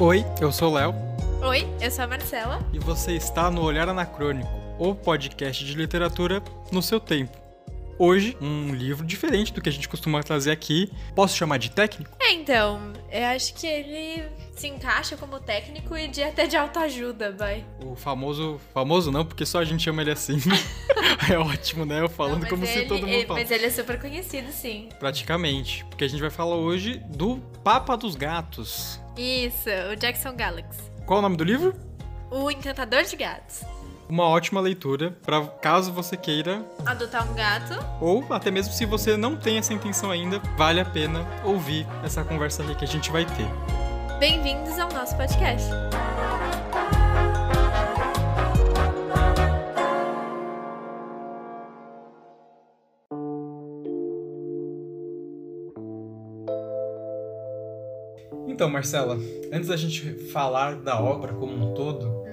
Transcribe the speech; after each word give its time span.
Oi, 0.00 0.24
eu 0.40 0.52
sou 0.52 0.70
o 0.70 0.74
Léo 0.74 0.94
Oi, 1.42 1.66
eu 1.80 1.90
sou 1.90 2.04
a 2.04 2.06
Marcela. 2.06 2.60
e 2.72 2.78
você 2.78 3.12
está 3.12 3.50
no 3.50 3.62
Olhar 3.62 3.88
Anacrônico, 3.88 4.48
o 4.78 4.94
podcast 4.94 5.64
de 5.64 5.74
literatura 5.74 6.40
no 6.70 6.80
seu 6.80 7.00
tempo. 7.00 7.36
Hoje, 7.98 8.36
um 8.40 8.72
livro 8.74 9.04
diferente 9.04 9.52
do 9.52 9.60
que 9.60 9.68
a 9.68 9.72
gente 9.72 9.88
costuma 9.88 10.22
trazer 10.22 10.50
aqui. 10.52 10.92
Posso 11.14 11.36
chamar 11.36 11.58
de 11.58 11.70
técnico? 11.70 12.15
Então, 12.46 12.92
eu 13.10 13.24
acho 13.24 13.54
que 13.54 13.66
ele 13.66 14.22
se 14.54 14.68
encaixa 14.68 15.16
como 15.16 15.40
técnico 15.40 15.98
e 15.98 16.06
de 16.06 16.22
até 16.22 16.46
de 16.46 16.56
autoajuda, 16.56 17.32
vai. 17.32 17.66
O 17.84 17.96
famoso. 17.96 18.60
Famoso 18.72 19.10
não, 19.10 19.24
porque 19.24 19.44
só 19.44 19.58
a 19.58 19.64
gente 19.64 19.82
chama 19.82 20.00
ele 20.02 20.12
assim. 20.12 20.36
é 21.28 21.36
ótimo, 21.36 21.84
né? 21.84 22.00
Eu 22.00 22.08
falando 22.08 22.42
Não, 22.42 22.48
como 22.48 22.60
mas 22.60 22.70
se 22.70 22.78
ele- 22.78 22.86
todo 22.88 23.00
mundo 23.00 23.08
ele- 23.10 23.26
fala. 23.26 23.40
Mas 23.40 23.50
ele 23.50 23.66
é 23.66 23.70
super 23.70 24.00
conhecido, 24.00 24.52
sim. 24.52 24.90
Praticamente. 25.00 25.84
Porque 25.86 26.04
a 26.04 26.08
gente 26.08 26.20
vai 26.20 26.30
falar 26.30 26.54
hoje 26.54 27.02
do 27.08 27.38
Papa 27.64 27.96
dos 27.96 28.14
Gatos. 28.14 29.00
Isso, 29.16 29.68
o 29.92 29.96
Jackson 29.96 30.36
Galaxy. 30.36 30.80
Qual 31.04 31.18
o 31.18 31.22
nome 31.22 31.36
do 31.36 31.42
livro? 31.42 31.74
O 32.30 32.48
Encantador 32.48 33.02
de 33.02 33.16
Gatos. 33.16 33.62
Uma 34.08 34.24
ótima 34.28 34.60
leitura 34.60 35.16
para 35.24 35.44
caso 35.46 35.92
você 35.92 36.16
queira 36.16 36.64
Adotar 36.84 37.28
um 37.28 37.34
gato. 37.34 37.74
ou 38.00 38.24
até 38.30 38.50
mesmo 38.50 38.72
se 38.72 38.86
você 38.86 39.16
não 39.16 39.36
tem 39.36 39.58
essa 39.58 39.74
intenção 39.74 40.10
ainda, 40.10 40.40
vale 40.56 40.80
a 40.80 40.84
pena 40.84 41.26
ouvir 41.44 41.86
essa 42.04 42.22
conversa 42.24 42.62
aí 42.62 42.74
que 42.76 42.84
a 42.84 42.88
gente 42.88 43.10
vai 43.10 43.24
ter. 43.24 44.18
Bem-vindos 44.18 44.78
ao 44.78 44.90
nosso 44.92 45.16
podcast. 45.16 45.68
Então, 58.48 58.70
Marcela, 58.70 59.18
antes 59.52 59.68
da 59.68 59.76
gente 59.76 60.14
falar 60.32 60.76
da 60.76 60.98
obra 61.00 61.34
como 61.34 61.52
um 61.52 61.74
todo, 61.74 62.25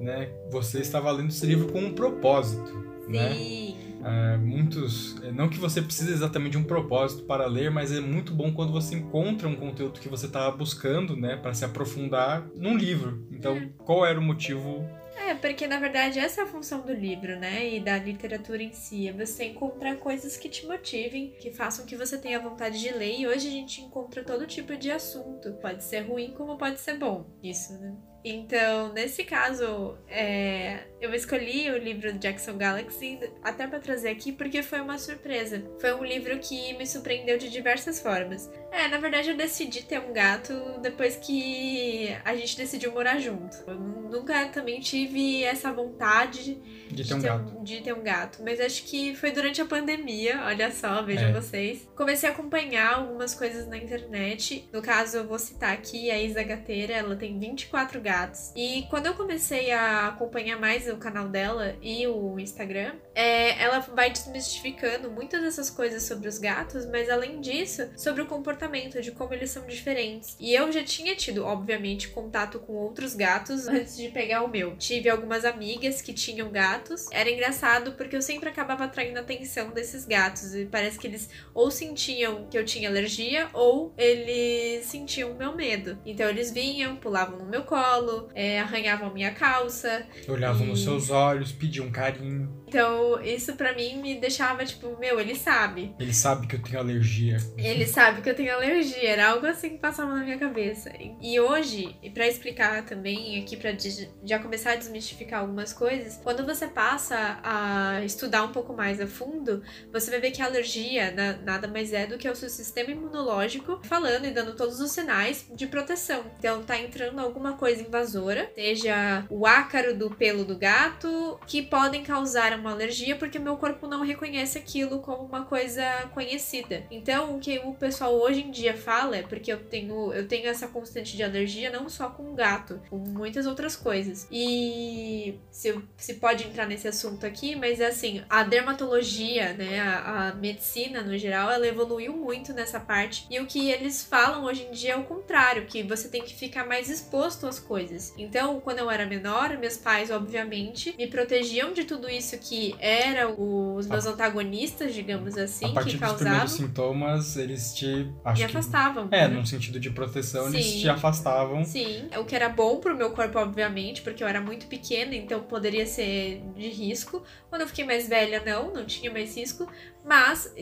né, 0.00 0.30
você 0.50 0.80
estava 0.80 1.10
lendo 1.10 1.28
esse 1.28 1.46
livro 1.46 1.72
com 1.72 1.80
um 1.80 1.92
propósito, 1.92 2.72
né? 3.08 3.34
Sim. 3.34 3.76
É, 4.04 4.36
muitos, 4.36 5.20
é, 5.22 5.32
não 5.32 5.48
que 5.48 5.58
você 5.58 5.82
precise 5.82 6.12
exatamente 6.12 6.52
de 6.52 6.58
um 6.58 6.62
propósito 6.62 7.24
para 7.24 7.46
ler, 7.46 7.70
mas 7.70 7.92
é 7.92 8.00
muito 8.00 8.32
bom 8.32 8.52
quando 8.52 8.72
você 8.72 8.94
encontra 8.94 9.48
um 9.48 9.56
conteúdo 9.56 9.98
que 9.98 10.08
você 10.08 10.26
está 10.26 10.50
buscando, 10.50 11.16
né, 11.16 11.36
para 11.36 11.52
se 11.52 11.64
aprofundar 11.64 12.46
num 12.54 12.76
livro. 12.76 13.26
Então, 13.32 13.68
qual 13.78 14.06
era 14.06 14.18
o 14.18 14.22
motivo? 14.22 14.86
É, 15.16 15.34
porque 15.34 15.66
na 15.66 15.78
verdade 15.80 16.18
essa 16.18 16.40
é 16.40 16.44
a 16.44 16.46
função 16.46 16.80
do 16.80 16.92
livro, 16.92 17.38
né? 17.38 17.74
E 17.74 17.80
da 17.80 17.98
literatura 17.98 18.62
em 18.62 18.72
si. 18.72 19.08
É 19.08 19.12
você 19.12 19.46
encontrar 19.46 19.96
coisas 19.96 20.36
que 20.36 20.48
te 20.48 20.64
motivem, 20.64 21.34
que 21.40 21.52
façam 21.52 21.84
que 21.84 21.96
você 21.96 22.16
tenha 22.16 22.40
vontade 22.40 22.80
de 22.80 22.90
ler. 22.92 23.18
E 23.18 23.26
hoje 23.26 23.48
a 23.48 23.50
gente 23.50 23.82
encontra 23.82 24.22
todo 24.22 24.46
tipo 24.46 24.76
de 24.76 24.90
assunto. 24.90 25.52
Pode 25.60 25.82
ser 25.82 26.02
ruim 26.02 26.32
como 26.32 26.56
pode 26.56 26.78
ser 26.80 26.96
bom. 26.96 27.26
Isso, 27.42 27.72
né? 27.78 27.94
Então, 28.24 28.92
nesse 28.92 29.24
caso, 29.24 29.96
é, 30.08 30.80
eu 31.00 31.14
escolhi 31.14 31.70
o 31.70 31.78
livro 31.78 32.12
do 32.12 32.18
Jackson 32.18 32.56
Galaxy 32.56 33.18
até 33.42 33.66
para 33.66 33.78
trazer 33.78 34.08
aqui 34.10 34.32
porque 34.32 34.62
foi 34.62 34.80
uma 34.80 34.98
surpresa. 34.98 35.62
Foi 35.80 35.94
um 35.94 36.04
livro 36.04 36.36
que 36.38 36.74
me 36.74 36.86
surpreendeu 36.86 37.38
de 37.38 37.48
diversas 37.48 38.00
formas. 38.00 38.50
É, 38.72 38.88
na 38.88 38.98
verdade, 38.98 39.30
eu 39.30 39.36
decidi 39.36 39.82
ter 39.84 39.98
um 40.00 40.12
gato 40.12 40.52
depois 40.82 41.16
que 41.16 42.14
a 42.24 42.34
gente 42.34 42.56
decidiu 42.56 42.92
morar 42.92 43.18
junto. 43.18 43.56
Eu 43.66 43.76
nunca 43.76 44.46
também 44.48 44.80
tive 44.80 45.44
essa 45.44 45.72
vontade 45.72 46.60
De 46.90 47.06
ter 47.06 47.14
um 47.14 47.20
gato. 47.22 47.62
de 47.64 47.80
ter 47.80 47.92
um 47.94 48.02
gato. 48.02 48.42
Mas 48.42 48.60
acho 48.60 48.82
que 48.84 49.14
foi 49.14 49.30
durante 49.30 49.62
a 49.62 49.64
pandemia, 49.64 50.42
olha 50.44 50.70
só, 50.70 51.02
vejam 51.02 51.28
É. 51.28 51.32
vocês. 51.32 51.88
Comecei 51.96 52.28
a 52.28 52.32
acompanhar 52.32 52.94
algumas 52.94 53.34
coisas 53.34 53.66
na 53.68 53.76
internet. 53.78 54.68
No 54.72 54.82
caso, 54.82 55.18
eu 55.18 55.26
vou 55.26 55.38
citar 55.38 55.72
aqui 55.72 56.10
a 56.10 56.20
Isa 56.20 56.42
Gateira, 56.42 56.92
ela 56.94 57.16
tem 57.16 57.38
24 57.38 58.00
gatos. 58.00 58.07
E 58.56 58.86
quando 58.90 59.06
eu 59.06 59.14
comecei 59.14 59.70
a 59.70 60.08
acompanhar 60.08 60.58
mais 60.58 60.88
o 60.88 60.96
canal 60.96 61.28
dela 61.28 61.76
e 61.82 62.06
o 62.06 62.38
Instagram, 62.38 62.94
é, 63.18 63.60
ela 63.60 63.80
vai 63.80 64.10
desmistificando 64.10 65.10
muitas 65.10 65.42
dessas 65.42 65.68
coisas 65.70 66.04
sobre 66.04 66.28
os 66.28 66.38
gatos, 66.38 66.86
mas 66.86 67.10
além 67.10 67.40
disso, 67.40 67.88
sobre 67.96 68.22
o 68.22 68.26
comportamento, 68.26 69.02
de 69.02 69.10
como 69.10 69.34
eles 69.34 69.50
são 69.50 69.66
diferentes. 69.66 70.36
E 70.38 70.54
eu 70.54 70.70
já 70.70 70.84
tinha 70.84 71.16
tido, 71.16 71.44
obviamente, 71.44 72.08
contato 72.10 72.60
com 72.60 72.74
outros 72.74 73.14
gatos 73.14 73.66
antes 73.66 73.96
de 73.96 74.08
pegar 74.10 74.42
o 74.44 74.48
meu. 74.48 74.76
Tive 74.76 75.08
algumas 75.10 75.44
amigas 75.44 76.00
que 76.00 76.12
tinham 76.12 76.50
gatos. 76.50 77.06
Era 77.10 77.28
engraçado 77.30 77.92
porque 77.92 78.14
eu 78.14 78.22
sempre 78.22 78.48
acabava 78.48 78.84
atraindo 78.84 79.18
a 79.18 79.22
atenção 79.22 79.70
desses 79.70 80.04
gatos. 80.04 80.54
E 80.54 80.66
parece 80.66 80.98
que 80.98 81.06
eles 81.08 81.28
ou 81.52 81.70
sentiam 81.72 82.46
que 82.48 82.56
eu 82.56 82.64
tinha 82.64 82.88
alergia 82.88 83.48
ou 83.52 83.92
eles 83.98 84.86
sentiam 84.86 85.32
o 85.32 85.34
meu 85.34 85.56
medo. 85.56 85.98
Então 86.06 86.28
eles 86.28 86.52
vinham, 86.52 86.96
pulavam 86.96 87.38
no 87.38 87.46
meu 87.46 87.64
colo, 87.64 88.28
é, 88.34 88.60
arranhavam 88.60 89.12
minha 89.12 89.32
calça. 89.32 90.06
Olhavam 90.28 90.66
nos 90.66 90.80
E- 90.80 90.84
seus 90.84 91.10
olhos, 91.10 91.50
pediam 91.50 91.90
carinho. 91.90 92.48
Então 92.68 93.07
isso 93.22 93.54
pra 93.56 93.72
mim 93.74 93.96
me 94.00 94.18
deixava 94.20 94.64
tipo, 94.64 94.96
meu, 94.98 95.18
ele 95.20 95.34
sabe. 95.34 95.94
Ele 95.98 96.12
sabe 96.12 96.46
que 96.46 96.56
eu 96.56 96.62
tenho 96.62 96.78
alergia. 96.80 97.36
Ele 97.56 97.86
sabe 97.86 98.22
que 98.22 98.30
eu 98.30 98.34
tenho 98.34 98.52
alergia, 98.54 99.08
era 99.08 99.30
algo 99.30 99.46
assim 99.46 99.70
que 99.70 99.78
passava 99.78 100.14
na 100.14 100.22
minha 100.24 100.38
cabeça. 100.38 100.92
E 101.20 101.38
hoje, 101.40 101.96
e 102.02 102.10
pra 102.10 102.26
explicar 102.26 102.84
também 102.84 103.40
aqui 103.42 103.56
pra 103.56 103.72
de- 103.72 104.08
já 104.24 104.38
começar 104.38 104.72
a 104.72 104.76
desmistificar 104.76 105.40
algumas 105.40 105.72
coisas, 105.72 106.18
quando 106.22 106.44
você 106.44 106.66
passa 106.66 107.40
a 107.42 108.02
estudar 108.04 108.42
um 108.44 108.52
pouco 108.52 108.72
mais 108.74 109.00
a 109.00 109.06
fundo, 109.06 109.62
você 109.92 110.10
vai 110.10 110.20
ver 110.20 110.30
que 110.30 110.42
a 110.42 110.46
alergia 110.46 111.10
na- 111.12 111.36
nada 111.38 111.68
mais 111.68 111.92
é 111.92 112.06
do 112.06 112.18
que 112.18 112.28
o 112.28 112.34
seu 112.36 112.48
sistema 112.48 112.90
imunológico 112.90 113.80
falando 113.84 114.26
e 114.26 114.30
dando 114.30 114.54
todos 114.56 114.80
os 114.80 114.90
sinais 114.92 115.46
de 115.54 115.66
proteção. 115.66 116.24
Então 116.38 116.62
tá 116.62 116.78
entrando 116.78 117.18
alguma 117.20 117.54
coisa 117.54 117.82
invasora, 117.82 118.50
seja 118.54 119.24
o 119.30 119.46
ácaro 119.46 119.96
do 119.96 120.10
pelo 120.10 120.44
do 120.44 120.56
gato, 120.56 121.38
que 121.46 121.62
podem 121.62 122.02
causar 122.02 122.58
uma 122.58 122.72
alergia 122.72 122.97
porque 123.16 123.38
meu 123.38 123.56
corpo 123.56 123.86
não 123.86 124.04
reconhece 124.04 124.58
aquilo 124.58 125.00
como 125.00 125.24
uma 125.24 125.44
coisa 125.44 125.84
conhecida. 126.14 126.84
Então, 126.90 127.36
o 127.36 127.40
que 127.40 127.58
o 127.58 127.74
pessoal 127.74 128.14
hoje 128.14 128.42
em 128.42 128.50
dia 128.50 128.76
fala 128.76 129.16
é 129.16 129.22
porque 129.22 129.52
eu 129.52 129.58
tenho, 129.64 130.12
eu 130.12 130.26
tenho 130.26 130.48
essa 130.48 130.68
constante 130.68 131.16
de 131.16 131.22
alergia 131.22 131.70
não 131.70 131.88
só 131.88 132.08
com 132.08 132.34
gato, 132.34 132.80
com 132.88 132.98
muitas 132.98 133.46
outras 133.46 133.76
coisas. 133.76 134.26
E 134.30 135.38
se, 135.50 135.78
se 135.96 136.14
pode 136.14 136.44
entrar 136.44 136.66
nesse 136.66 136.88
assunto 136.88 137.26
aqui, 137.26 137.54
mas 137.56 137.80
é 137.80 137.86
assim, 137.86 138.22
a 138.28 138.42
dermatologia, 138.42 139.52
né, 139.54 139.80
a, 139.80 140.28
a 140.28 140.34
medicina 140.34 141.02
no 141.02 141.16
geral, 141.16 141.50
ela 141.50 141.66
evoluiu 141.66 142.16
muito 142.16 142.52
nessa 142.52 142.80
parte. 142.80 143.26
E 143.30 143.38
o 143.40 143.46
que 143.46 143.70
eles 143.70 144.02
falam 144.04 144.44
hoje 144.44 144.64
em 144.64 144.70
dia 144.72 144.92
é 144.92 144.96
o 144.96 145.04
contrário, 145.04 145.66
que 145.66 145.82
você 145.82 146.08
tem 146.08 146.22
que 146.22 146.34
ficar 146.34 146.66
mais 146.66 146.88
exposto 146.88 147.46
às 147.46 147.58
coisas. 147.58 148.14
Então, 148.16 148.60
quando 148.60 148.78
eu 148.78 148.90
era 148.90 149.06
menor, 149.06 149.56
meus 149.58 149.76
pais, 149.76 150.10
obviamente, 150.10 150.94
me 150.96 151.06
protegiam 151.06 151.72
de 151.72 151.84
tudo 151.84 152.08
isso 152.08 152.38
que 152.38 152.74
era 152.88 153.28
os 153.28 153.86
meus 153.86 154.06
antagonistas, 154.06 154.94
digamos 154.94 155.36
assim, 155.36 155.66
a 155.66 155.68
partir 155.70 155.98
que 155.98 156.04
dos 156.04 156.12
primeiros 156.14 156.40
causavam. 156.52 156.66
sintomas, 156.66 157.36
eles 157.36 157.74
te. 157.74 158.10
Acho 158.24 158.42
Me 158.42 158.48
que- 158.48 158.56
afastavam. 158.56 159.08
É, 159.10 159.28
né? 159.28 159.34
num 159.34 159.44
sentido 159.44 159.78
de 159.78 159.90
proteção, 159.90 160.48
eles 160.48 160.64
Sim. 160.64 160.80
te 160.80 160.88
afastavam. 160.88 161.64
Sim, 161.64 162.08
o 162.18 162.24
que 162.24 162.34
era 162.34 162.48
bom 162.48 162.78
pro 162.78 162.96
meu 162.96 163.10
corpo, 163.10 163.38
obviamente, 163.38 164.02
porque 164.02 164.22
eu 164.22 164.28
era 164.28 164.40
muito 164.40 164.66
pequena, 164.66 165.14
então 165.14 165.40
poderia 165.42 165.86
ser 165.86 166.42
de 166.56 166.68
risco. 166.68 167.22
Quando 167.48 167.62
eu 167.62 167.68
fiquei 167.68 167.84
mais 167.84 168.08
velha, 168.08 168.42
não, 168.44 168.72
não 168.72 168.84
tinha 168.84 169.10
mais 169.10 169.36
risco, 169.36 169.70
mas 170.04 170.52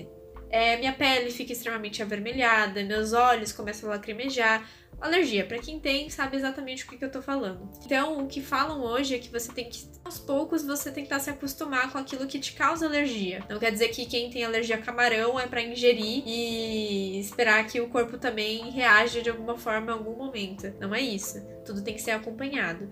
é, 0.50 0.76
minha 0.76 0.92
pele 0.92 1.30
fica 1.30 1.52
extremamente 1.52 2.02
avermelhada, 2.02 2.82
meus 2.84 3.12
olhos 3.12 3.52
começam 3.52 3.88
a 3.90 3.94
lacrimejar. 3.94 4.68
Alergia, 5.00 5.44
pra 5.44 5.58
quem 5.58 5.78
tem, 5.78 6.08
sabe 6.08 6.36
exatamente 6.36 6.84
o 6.84 6.88
que, 6.88 6.96
que 6.96 7.04
eu 7.04 7.10
tô 7.10 7.20
falando. 7.20 7.68
Então, 7.84 8.24
o 8.24 8.26
que 8.26 8.40
falam 8.40 8.80
hoje 8.82 9.14
é 9.14 9.18
que 9.18 9.30
você 9.30 9.52
tem 9.52 9.68
que, 9.68 9.86
aos 10.04 10.18
poucos, 10.18 10.64
você 10.64 10.90
tentar 10.90 11.20
se 11.20 11.28
acostumar 11.28 11.92
com 11.92 11.98
aquilo 11.98 12.26
que 12.26 12.38
te 12.38 12.52
causa 12.54 12.86
alergia. 12.86 13.44
Não 13.48 13.58
quer 13.58 13.70
dizer 13.70 13.88
que 13.88 14.06
quem 14.06 14.30
tem 14.30 14.44
alergia 14.44 14.76
a 14.76 14.80
camarão 14.80 15.38
é 15.38 15.46
pra 15.46 15.62
ingerir 15.62 16.22
e 16.26 17.20
esperar 17.20 17.66
que 17.66 17.80
o 17.80 17.88
corpo 17.88 18.16
também 18.16 18.70
reaja 18.70 19.20
de 19.20 19.28
alguma 19.28 19.56
forma 19.56 19.92
em 19.92 19.94
algum 19.94 20.16
momento. 20.16 20.72
Não 20.80 20.94
é 20.94 21.00
isso. 21.00 21.55
Tudo 21.66 21.82
tem 21.82 21.94
que 21.94 22.00
ser 22.00 22.12
acompanhado. 22.12 22.90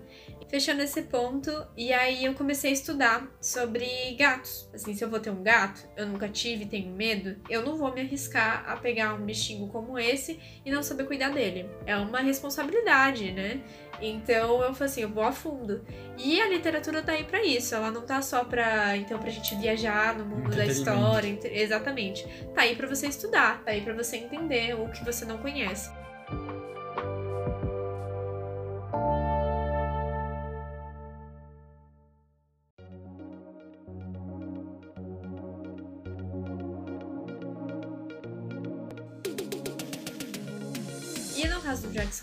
Fechando 0.49 0.81
esse 0.83 1.01
ponto, 1.03 1.51
e 1.75 1.91
aí 1.91 2.23
eu 2.25 2.33
comecei 2.35 2.69
a 2.69 2.73
estudar 2.73 3.27
sobre 3.41 3.87
gatos. 4.17 4.69
Assim, 4.73 4.93
se 4.93 5.03
eu 5.03 5.09
vou 5.09 5.19
ter 5.19 5.31
um 5.31 5.41
gato, 5.41 5.81
eu 5.97 6.05
nunca 6.05 6.29
tive, 6.29 6.65
tenho 6.67 6.91
medo, 6.95 7.35
eu 7.49 7.63
não 7.63 7.75
vou 7.77 7.91
me 7.93 8.01
arriscar 8.01 8.63
a 8.69 8.77
pegar 8.77 9.15
um 9.15 9.25
bichinho 9.25 9.67
como 9.69 9.97
esse 9.97 10.39
e 10.63 10.69
não 10.69 10.83
saber 10.83 11.05
cuidar 11.05 11.29
dele. 11.29 11.67
É 11.87 11.95
uma 11.97 12.19
responsabilidade, 12.19 13.31
né? 13.31 13.61
Então 14.01 14.61
eu 14.61 14.73
falei 14.73 14.91
assim, 14.91 15.01
eu 15.01 15.09
vou 15.09 15.23
a 15.23 15.31
fundo. 15.31 15.83
E 16.17 16.39
a 16.41 16.47
literatura 16.47 17.01
tá 17.01 17.13
aí 17.13 17.23
pra 17.23 17.43
isso. 17.43 17.73
Ela 17.73 17.89
não 17.91 18.01
tá 18.05 18.21
só 18.21 18.43
pra, 18.43 18.95
então, 18.97 19.17
pra 19.17 19.29
gente 19.29 19.55
viajar 19.55 20.15
no 20.17 20.25
mundo 20.25 20.49
da 20.55 20.65
história. 20.65 21.27
ent- 21.27 21.45
Exatamente. 21.45 22.25
Tá 22.53 22.61
aí 22.61 22.75
pra 22.75 22.87
você 22.87 23.07
estudar, 23.07 23.63
tá 23.63 23.71
aí 23.71 23.81
pra 23.81 23.93
você 23.93 24.17
entender 24.17 24.75
o 24.79 24.89
que 24.91 25.03
você 25.03 25.25
não 25.25 25.37
conhece. 25.39 25.89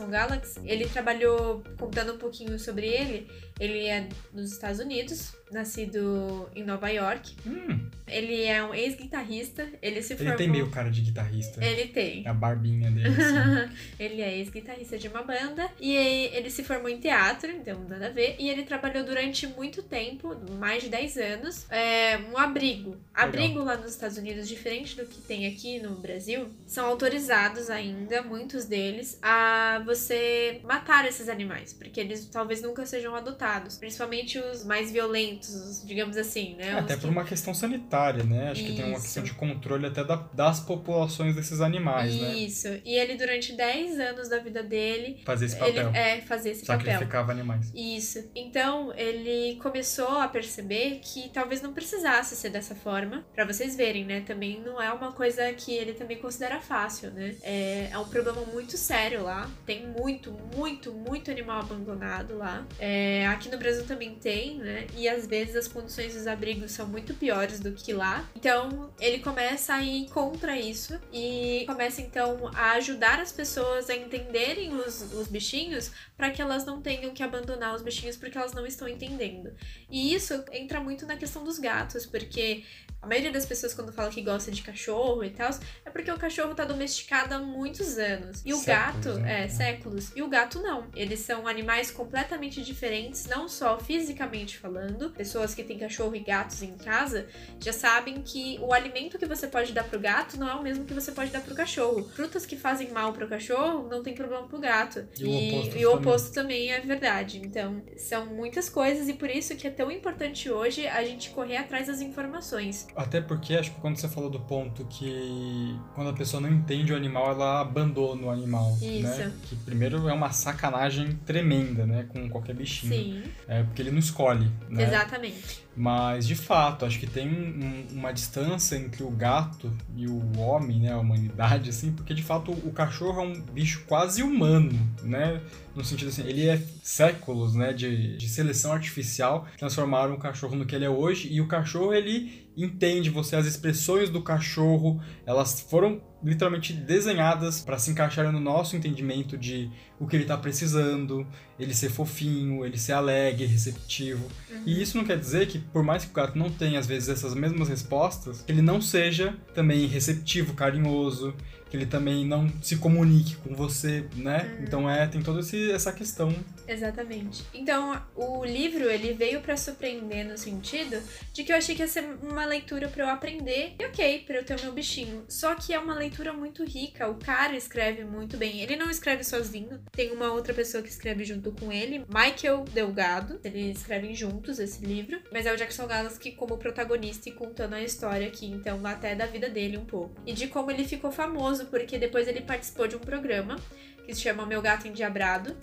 Galaxy, 0.09 0.61
ele 0.65 0.87
trabalhou, 0.87 1.63
contando 1.79 2.15
um 2.15 2.19
pouquinho 2.19 2.59
sobre 2.59 2.87
ele, 2.87 3.31
ele 3.59 3.87
é 3.87 4.09
dos 4.33 4.53
Estados 4.53 4.81
Unidos, 4.81 5.35
nascido 5.51 6.49
em 6.55 6.65
Nova 6.65 6.89
York. 6.89 7.37
Hum, 7.47 7.91
Ele 8.07 8.43
é 8.45 8.63
um 8.63 8.75
ex-guitarrista, 8.75 9.69
ele 9.81 10.03
se 10.03 10.15
formou... 10.17 10.33
ele 10.33 10.39
tem 10.39 10.49
meio 10.49 10.71
cara 10.71 10.91
de 10.91 11.01
guitarrista. 11.01 11.65
Ele 11.65 11.89
tem. 11.89 12.27
A 12.27 12.35
barbinha 12.35 12.91
dele, 12.91 13.09
assim. 13.09 13.73
ele 13.99 14.21
é 14.23 14.37
ex-guitarrista 14.39 14.99
de 14.99 15.09
uma 15.09 15.23
banda 15.23 15.71
e 15.81 15.95
ele 15.95 16.51
se 16.51 16.63
formou 16.63 16.89
em 16.89 16.99
teatro, 16.99 17.51
então 17.51 17.85
nada 17.89 18.07
a 18.07 18.11
ver. 18.11 18.37
E 18.39 18.49
ele 18.49 18.65
trabalhou 18.65 19.05
durante 19.05 19.47
muito 19.47 19.83
tempo, 19.83 20.37
mais 20.59 20.83
de 20.83 20.89
10 20.89 21.17
anos, 21.17 21.67
é, 21.71 22.19
um 22.19 22.37
abrigo. 22.39 22.97
Abrigo 23.15 23.63
lá 23.63 23.77
nos 23.77 23.93
Estados 23.93 24.17
Unidos, 24.17 24.49
diferente 24.49 24.97
do 24.97 25.07
que 25.07 25.21
tem 25.21 25.47
aqui 25.47 25.79
no 25.81 25.97
Brasil, 25.97 26.49
são 26.67 26.87
autorizados 26.87 27.71
ainda, 27.71 28.23
muitos 28.23 28.65
deles, 28.65 29.19
a 29.23 29.83
você 29.85 30.61
matar 30.65 31.07
esses 31.07 31.29
animais, 31.29 31.73
porque 31.73 32.01
eles 32.01 32.27
talvez 32.27 32.63
nunca 32.63 32.85
sejam 32.87 33.15
adotados, 33.15 33.77
principalmente 33.77 34.39
os 34.39 34.65
mais 34.65 34.91
violentos, 34.91 35.83
digamos 35.87 36.17
assim, 36.17 36.55
né? 36.57 36.73
Até 36.79 36.95
Os 36.95 37.01
por 37.01 37.09
que- 37.09 37.13
uma 37.13 37.25
questão 37.25 37.55
sanitária, 37.55 37.93
né? 38.11 38.51
Acho 38.51 38.65
que 38.65 38.75
tem 38.75 38.85
uma 38.85 38.95
Isso. 38.95 39.03
questão 39.03 39.23
de 39.23 39.33
controle 39.35 39.87
até 39.87 40.03
da- 40.05 40.29
das 40.35 40.61
populações 40.61 41.35
desses 41.37 41.61
animais, 41.61 42.15
né? 42.21 42.35
Isso. 42.35 42.69
E 42.85 42.95
ele, 42.95 43.17
durante 43.17 43.53
10 43.55 43.99
anos 44.01 44.29
da 44.29 44.39
vida 44.39 44.63
dele, 44.63 45.21
Fazer 45.25 45.47
esse 45.47 45.57
ele 45.63 45.81
papel. 45.83 45.91
é 45.95 46.21
fazer 46.21 46.51
esse 46.51 46.65
papel. 46.67 46.85
Sacrificava 46.87 47.33
animais. 47.33 47.71
Isso. 47.75 48.31
Então, 48.35 48.93
ele 48.97 49.57
começou 49.63 50.09
a 50.19 50.29
perceber 50.29 51.01
que 51.03 51.29
talvez 51.31 51.61
não 51.63 51.73
precisasse 51.73 52.35
ser 52.37 52.51
dessa 52.51 52.75
forma. 52.75 53.25
Pra 53.35 53.45
vocês 53.45 53.77
verem, 53.77 54.05
né? 54.05 54.21
Também 54.27 54.61
não 54.61 54.81
é 54.81 54.93
uma 54.93 55.13
coisa 55.13 55.53
que 55.53 55.73
ele 55.73 55.93
também 55.93 56.19
considera 56.19 56.61
fácil, 56.61 57.11
né? 57.11 57.35
É, 57.43 57.89
é 57.91 57.99
um 57.99 58.05
problema 58.09 58.43
muito 58.53 58.77
sério 58.77 59.23
lá. 59.23 59.51
Tem 59.67 59.87
muito, 59.87 60.33
muito, 60.57 60.93
muito 60.93 61.31
animal 61.31 61.61
abandonado 61.61 62.37
lá. 62.37 62.65
É, 62.79 63.27
aqui 63.27 63.49
no 63.51 63.59
Brasil 63.59 63.85
também 63.87 64.15
tem, 64.15 64.59
né? 64.59 64.87
E 64.97 65.09
às 65.09 65.27
vezes 65.27 65.57
as 65.57 65.67
condições 65.69 66.15
dos 66.15 66.27
abrigos 66.27 66.71
são 66.73 66.87
muito 66.87 67.15
piores 67.15 67.59
do 67.61 67.73
que 67.73 67.82
lá. 67.91 68.29
Então, 68.37 68.93
ele 69.01 69.21
começa 69.21 69.75
a 69.75 69.83
ir 69.83 70.11
contra 70.11 70.59
isso 70.59 71.01
e 71.11 71.65
começa 71.67 72.03
então 72.03 72.51
a 72.55 72.73
ajudar 72.73 73.19
as 73.19 73.33
pessoas 73.33 73.89
a 73.89 73.97
entenderem 73.97 74.75
os, 74.75 75.01
os 75.15 75.27
bichinhos 75.27 75.91
para 76.15 76.31
que 76.31 76.43
elas 76.43 76.67
não 76.67 76.83
tenham 76.83 77.15
que 77.15 77.23
abandonar 77.23 77.75
os 77.75 77.81
bichinhos 77.81 78.19
porque 78.19 78.37
elas 78.37 78.53
não 78.53 78.67
estão 78.67 78.87
entendendo. 78.87 79.55
E 79.91 80.15
isso 80.15 80.45
entra 80.53 80.81
muito 80.81 81.07
na 81.07 81.17
questão 81.17 81.43
dos 81.43 81.59
gatos, 81.59 82.05
porque 82.05 82.63
a 83.03 83.07
maioria 83.09 83.33
das 83.33 83.45
pessoas 83.45 83.75
quando 83.75 83.93
fala 83.93 84.11
que 84.11 84.23
gosta 84.23 84.53
de 84.53 84.63
cachorro 84.63 85.25
e 85.25 85.31
tal, 85.31 85.51
é 85.85 85.91
porque 85.91 86.11
o 86.11 86.17
cachorro 86.17 86.55
tá 86.55 86.65
domesticado 86.65 87.35
há 87.35 87.39
muitos 87.41 87.99
anos. 87.99 88.43
E 88.45 88.55
o 88.55 88.59
Séculos, 88.59 89.17
gato, 89.17 89.19
né? 89.19 89.45
é, 89.45 89.49
séculos. 89.49 90.13
E 90.15 90.23
o 90.23 90.29
gato 90.29 90.63
não. 90.63 90.87
Eles 90.95 91.19
são 91.19 91.49
animais 91.49 91.91
completamente 91.91 92.63
diferentes, 92.63 93.27
não 93.27 93.49
só 93.49 93.77
fisicamente 93.79 94.57
falando. 94.57 95.11
Pessoas 95.11 95.53
que 95.53 95.65
têm 95.65 95.79
cachorro 95.79 96.15
e 96.15 96.21
gatos 96.21 96.63
em 96.63 96.77
casa 96.77 97.27
já 97.59 97.72
sabem 97.73 98.23
que 98.23 98.59
o 98.61 98.73
alimento 98.73 99.19
que 99.19 99.27
você 99.27 99.47
pode 99.47 99.73
dar 99.73 99.85
pro 99.85 99.99
gato 99.99 100.37
não 100.39 100.49
é 100.49 100.55
o 100.55 100.63
mesmo 100.63 100.85
que 100.85 100.95
você 100.95 101.13
pode 101.13 101.31
dar 101.31 101.41
pro 101.41 101.55
cachorro. 101.55 102.09
Frutas 102.15 102.45
que 102.47 102.57
fazem 102.57 102.91
mal 102.91 103.13
pro 103.13 103.27
cachorro 103.29 103.89
não 103.89 104.03
tem 104.03 104.15
problema 104.15 104.47
pro 104.47 104.59
gato. 104.61 105.05
E 105.19 105.25
o 105.25 105.31
oposto 105.31 105.77
e 105.79 105.87
o 105.87 105.91
também. 105.91 105.97
oposto 106.09 106.33
também 106.35 106.73
é 106.73 106.81
verdade. 106.81 107.41
Então, 107.45 107.83
são 107.97 108.27
muitas 108.27 108.69
coisas 108.69 109.09
e 109.09 109.15
por 109.15 109.31
isso 109.31 109.55
que 109.57 109.67
é 109.67 109.71
tão 109.71 109.91
importante 109.91 110.51
hoje 110.51 110.87
a 110.87 111.03
gente 111.05 111.31
correr 111.31 111.57
atrás 111.57 111.87
das 111.87 112.01
informações. 112.01 112.87
Até 112.97 113.21
porque, 113.21 113.55
acho 113.55 113.71
que 113.73 113.81
quando 113.81 113.97
você 113.97 114.09
falou 114.09 114.31
do 114.31 114.41
ponto 114.41 114.85
que 114.87 115.77
quando 115.95 116.11
a 116.11 116.13
pessoa 116.13 116.41
não 116.41 116.51
entende 116.51 116.93
o 116.93 116.97
animal, 116.97 117.31
ela 117.33 117.61
abandona 117.61 118.27
o 118.27 118.31
animal, 118.31 118.71
né? 118.81 118.87
Isso. 118.99 119.33
Que 119.49 119.57
primeiro 119.57 120.09
é 120.09 120.13
uma 120.13 120.31
sacanagem 120.33 121.13
tremenda, 121.27 121.87
né? 121.87 122.07
Com 122.13 122.29
qualquer 122.29 122.55
bichinho. 122.55 122.93
Sim, 122.93 123.23
É 123.49 123.63
porque 123.63 123.83
ele 123.83 123.91
não 123.91 123.99
escolhe, 123.99 124.51
né? 124.69 124.85
exatamente. 124.85 125.62
Mas, 125.75 126.27
de 126.27 126.35
fato, 126.35 126.85
acho 126.85 126.99
que 126.99 127.07
tem 127.07 127.27
um- 127.29 127.87
uma 127.99 128.13
distância 128.13 128.77
entre 128.77 129.03
o 129.03 129.11
gato 129.11 129.73
e 129.97 130.07
o 130.07 130.39
homem, 130.39 130.81
né? 130.81 130.93
A 130.93 130.99
humanidade, 130.99 131.71
assim, 131.71 131.93
porque, 131.93 132.13
de 132.13 132.23
fato, 132.23 132.53
o 132.53 132.71
cachorro 132.73 133.21
é 133.23 133.25
um 133.25 133.41
bicho 133.41 133.85
quase 133.89 134.23
humano, 134.23 134.79
né? 135.03 135.41
No 135.75 135.85
sentido 135.85 136.09
assim, 136.09 136.23
ele 136.27 136.49
é 136.49 136.61
séculos, 136.83 137.55
né? 137.55 137.73
De, 137.73 138.17
de 138.17 138.29
seleção 138.29 138.73
artificial 138.73 139.47
transformaram 139.59 140.15
o 140.15 140.19
cachorro 140.19 140.57
no 140.57 140.67
que 140.67 140.75
ele 140.75 140.85
é 140.85 140.91
hoje. 140.91 141.29
E 141.33 141.41
o 141.41 141.47
cachorro, 141.47 141.95
ele 141.95 142.43
entende 142.57 143.09
você, 143.11 143.37
as 143.37 143.47
expressões 143.47 144.11
do 144.11 144.23
cachorro, 144.23 145.01
elas 145.25 145.61
foram 145.61 146.03
literalmente 146.23 146.73
desenhadas 146.73 147.61
para 147.61 147.79
se 147.79 147.91
encaixarem 147.91 148.31
no 148.31 148.39
nosso 148.39 148.77
entendimento 148.77 149.37
de 149.37 149.71
o 149.99 150.07
que 150.07 150.17
ele 150.17 150.25
tá 150.25 150.37
precisando, 150.37 151.27
ele 151.59 151.75
ser 151.75 151.91
fofinho, 151.91 152.65
ele 152.65 152.79
ser 152.79 152.93
alegre, 152.93 153.47
receptivo. 153.47 154.29
E 154.67 154.81
isso 154.81 154.97
não 154.97 155.05
quer 155.05 155.19
dizer 155.19 155.49
que, 155.49 155.59
por 155.59 155.83
mais 155.83 156.05
que 156.05 156.11
o 156.11 156.15
gato 156.15 156.39
não 156.39 156.51
tenha, 156.51 156.79
às 156.79 156.87
vezes, 156.87 157.09
essas 157.09 157.35
mesmas 157.35 157.69
respostas, 157.69 158.45
ele 158.47 158.63
não 158.63 158.81
seja 158.81 159.35
também 159.55 159.87
receptivo, 159.87 160.55
carinhoso, 160.55 161.35
que 161.73 161.77
ele 161.79 161.87
também 161.87 162.27
não 162.27 162.53
se 162.61 162.77
comunique 162.77 163.35
com 163.37 163.55
você, 163.55 164.05
né? 164.15 164.59
Então 164.63 164.89
é, 164.91 165.07
tem 165.07 165.23
toda 165.23 165.41
essa 165.41 165.91
questão. 165.91 166.31
Exatamente. 166.69 167.45
Então, 167.55 167.99
o 168.15 168.45
livro, 168.45 168.91
ele 168.91 169.15
veio 169.15 169.41
pra 169.41 169.57
surpreender 169.57 170.29
no 170.29 170.37
sentido 170.37 171.03
de 171.33 171.43
que 171.43 171.51
eu 171.51 171.57
achei 171.57 171.75
que 171.75 171.81
ia 171.81 171.89
ser 171.89 172.05
uma 172.23 172.45
leitura 172.45 172.89
pra 172.89 173.05
eu 173.05 173.09
aprender 173.09 173.75
e 173.79 173.87
ok, 173.87 174.19
pra 174.27 174.37
eu 174.37 174.45
ter 174.45 174.59
o 174.59 174.63
meu 174.63 174.73
bichinho. 174.73 175.25
Só 175.27 175.55
que 175.55 175.73
é 175.73 175.79
uma 175.79 175.95
leitura 175.95 176.35
muito 176.35 176.63
rica, 176.63 177.09
o 177.09 177.15
cara 177.15 177.57
escreve 177.57 178.05
muito 178.05 178.37
bem. 178.37 178.61
Ele 178.61 178.77
não 178.77 178.91
escreve 178.91 179.25
sozinho, 179.25 179.81
tem 179.93 180.13
uma 180.13 180.31
outra 180.31 180.53
pessoa 180.53 180.83
que 180.83 180.91
escreve 180.91 181.25
junto 181.25 181.53
com 181.53 181.73
ele, 181.73 182.05
Michael 182.07 182.67
Delgado. 182.71 183.41
Eles 183.43 183.79
escrevem 183.79 184.15
juntos 184.15 184.59
esse 184.59 184.85
livro, 184.85 185.19
mas 185.33 185.47
é 185.47 185.55
o 185.55 185.57
Jackson 185.57 185.87
Galaski 185.87 186.33
como 186.33 186.59
protagonista 186.59 187.31
e 187.31 187.33
contando 187.33 187.77
a 187.77 187.83
história 187.83 188.27
aqui, 188.27 188.45
então 188.45 188.85
até 188.87 189.15
da 189.15 189.25
vida 189.25 189.49
dele 189.49 189.79
um 189.79 189.87
pouco. 189.87 190.21
E 190.27 190.35
de 190.35 190.49
como 190.49 190.71
ele 190.71 190.85
ficou 190.85 191.11
famoso, 191.11 191.62
porque 191.67 191.99
depois 191.99 192.29
ele 192.29 192.41
participou 192.41 192.87
de 192.87 192.97
um 192.97 193.01
programa 193.01 193.57
que 194.05 194.15
se 194.15 194.21
chama 194.21 194.45
Meu 194.45 194.61
Gato 194.61 194.89
Endiabrado, 194.89 195.57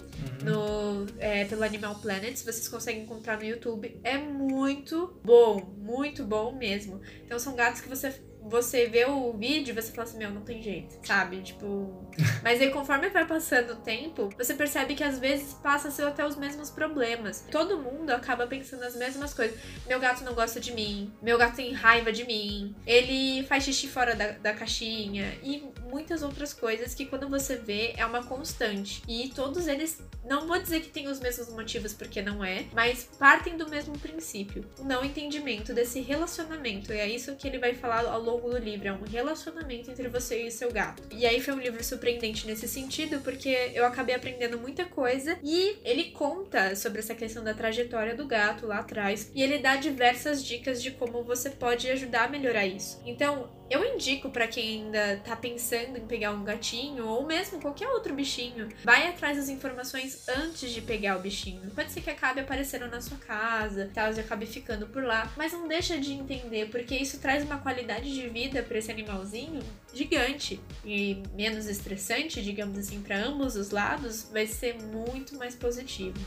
no, 0.43 1.05
é, 1.19 1.45
pelo 1.45 1.63
Animal 1.63 1.95
Planet. 1.95 2.37
Vocês 2.37 2.67
conseguem 2.67 3.03
encontrar 3.03 3.37
no 3.37 3.43
YouTube, 3.43 3.99
é 4.03 4.17
muito 4.17 5.19
bom, 5.23 5.59
muito 5.77 6.23
bom 6.23 6.55
mesmo. 6.55 7.01
Então 7.25 7.37
são 7.37 7.55
gatos 7.55 7.81
que 7.81 7.89
você 7.89 8.13
você 8.41 8.87
vê 8.87 9.05
o 9.05 9.33
vídeo 9.33 9.75
você 9.75 9.91
fala 9.91 10.07
assim, 10.07 10.17
meu, 10.17 10.31
não 10.31 10.41
tem 10.41 10.61
jeito, 10.61 10.95
sabe? 11.05 11.41
Tipo. 11.41 12.07
Mas 12.43 12.61
aí 12.61 12.71
conforme 12.71 13.09
vai 13.09 13.25
passando 13.25 13.73
o 13.73 13.75
tempo, 13.77 14.29
você 14.37 14.53
percebe 14.53 14.95
que 14.95 15.03
às 15.03 15.19
vezes 15.19 15.53
passa 15.53 15.89
a 15.89 15.91
ser 15.91 16.03
até 16.03 16.25
os 16.25 16.35
mesmos 16.35 16.69
problemas. 16.69 17.45
Todo 17.51 17.77
mundo 17.77 18.09
acaba 18.11 18.47
pensando 18.47 18.83
as 18.83 18.95
mesmas 18.95 19.33
coisas. 19.33 19.57
Meu 19.87 19.99
gato 19.99 20.23
não 20.23 20.33
gosta 20.33 20.59
de 20.59 20.73
mim, 20.73 21.13
meu 21.21 21.37
gato 21.37 21.57
tem 21.57 21.73
raiva 21.73 22.11
de 22.11 22.25
mim, 22.25 22.75
ele 22.85 23.43
faz 23.43 23.63
xixi 23.63 23.87
fora 23.87 24.15
da, 24.15 24.31
da 24.31 24.53
caixinha 24.53 25.37
e 25.43 25.63
muitas 25.89 26.21
outras 26.21 26.53
coisas 26.53 26.93
que 26.93 27.05
quando 27.05 27.27
você 27.27 27.55
vê 27.55 27.93
é 27.97 28.05
uma 28.05 28.23
constante. 28.23 29.01
E 29.07 29.29
todos 29.29 29.67
eles, 29.67 30.01
não 30.23 30.47
vou 30.47 30.59
dizer 30.59 30.81
que 30.81 30.89
têm 30.89 31.07
os 31.07 31.19
mesmos 31.19 31.49
motivos, 31.49 31.93
porque 31.93 32.21
não 32.21 32.43
é, 32.43 32.65
mas 32.73 33.09
partem 33.17 33.57
do 33.57 33.69
mesmo 33.69 33.97
princípio. 33.97 34.65
O 34.79 34.83
não 34.83 35.03
entendimento 35.03 35.73
desse 35.73 35.99
relacionamento. 35.99 36.93
E 36.93 36.99
é 36.99 37.07
isso 37.07 37.35
que 37.35 37.47
ele 37.47 37.57
vai 37.57 37.73
falar 37.73 38.05
ao 38.05 38.21
longo 38.21 38.38
do 38.47 38.57
livro. 38.57 38.87
É 38.87 38.93
um 38.93 39.03
relacionamento 39.03 39.89
entre 39.89 40.07
você 40.07 40.43
e 40.43 40.51
seu 40.51 40.71
gato. 40.71 41.03
E 41.11 41.25
aí 41.25 41.41
foi 41.41 41.53
um 41.53 41.59
livro 41.59 41.83
surpreendente 41.83 42.45
nesse 42.45 42.67
sentido, 42.67 43.19
porque 43.21 43.71
eu 43.73 43.85
acabei 43.85 44.15
aprendendo 44.15 44.59
muita 44.59 44.85
coisa 44.85 45.37
e 45.43 45.77
ele 45.83 46.11
conta 46.11 46.75
sobre 46.75 46.99
essa 46.99 47.15
questão 47.15 47.43
da 47.43 47.53
trajetória 47.53 48.15
do 48.15 48.27
gato 48.27 48.67
lá 48.67 48.79
atrás. 48.79 49.31
E 49.33 49.41
ele 49.41 49.57
dá 49.57 49.75
diversas 49.75 50.43
dicas 50.43 50.81
de 50.81 50.91
como 50.91 51.23
você 51.23 51.49
pode 51.49 51.89
ajudar 51.89 52.25
a 52.25 52.29
melhorar 52.29 52.65
isso. 52.65 53.01
Então, 53.05 53.49
eu 53.69 53.83
indico 53.83 54.29
pra 54.29 54.47
quem 54.47 54.83
ainda 54.83 55.21
tá 55.23 55.35
pensando 55.35 55.97
em 55.97 56.05
pegar 56.05 56.31
um 56.31 56.43
gatinho 56.43 57.05
ou 57.07 57.25
mesmo 57.25 57.61
qualquer 57.61 57.87
outro 57.89 58.13
bichinho, 58.13 58.69
vai 58.83 59.07
atrás 59.07 59.37
das 59.37 59.49
informações 59.49 60.27
antes 60.27 60.71
de 60.71 60.81
pegar 60.81 61.17
o 61.17 61.21
bichinho. 61.21 61.69
Pode 61.71 61.91
ser 61.91 62.01
que 62.01 62.09
acabe 62.09 62.41
aparecendo 62.41 62.87
na 62.87 63.01
sua 63.01 63.17
casa, 63.17 63.89
tal, 63.93 64.11
e 64.13 64.19
acabe 64.19 64.45
ficando 64.45 64.87
por 64.87 65.03
lá, 65.03 65.31
mas 65.37 65.53
não 65.53 65.67
deixa 65.67 65.97
de 65.97 66.13
entender, 66.13 66.69
porque 66.69 66.95
isso 66.95 67.19
traz 67.19 67.43
uma 67.43 67.57
qualidade 67.57 68.13
de 68.13 68.27
vida 68.27 68.63
pra 68.63 68.77
esse 68.77 68.91
animalzinho 68.91 69.61
gigante 69.93 70.59
e 70.85 71.21
menos 71.33 71.67
estressante, 71.67 72.41
digamos 72.41 72.77
assim, 72.77 73.01
pra 73.01 73.17
ambos 73.17 73.55
os 73.55 73.69
lados, 73.71 74.29
vai 74.31 74.47
ser 74.47 74.75
muito 74.81 75.35
mais 75.35 75.55
positivo. 75.55 76.17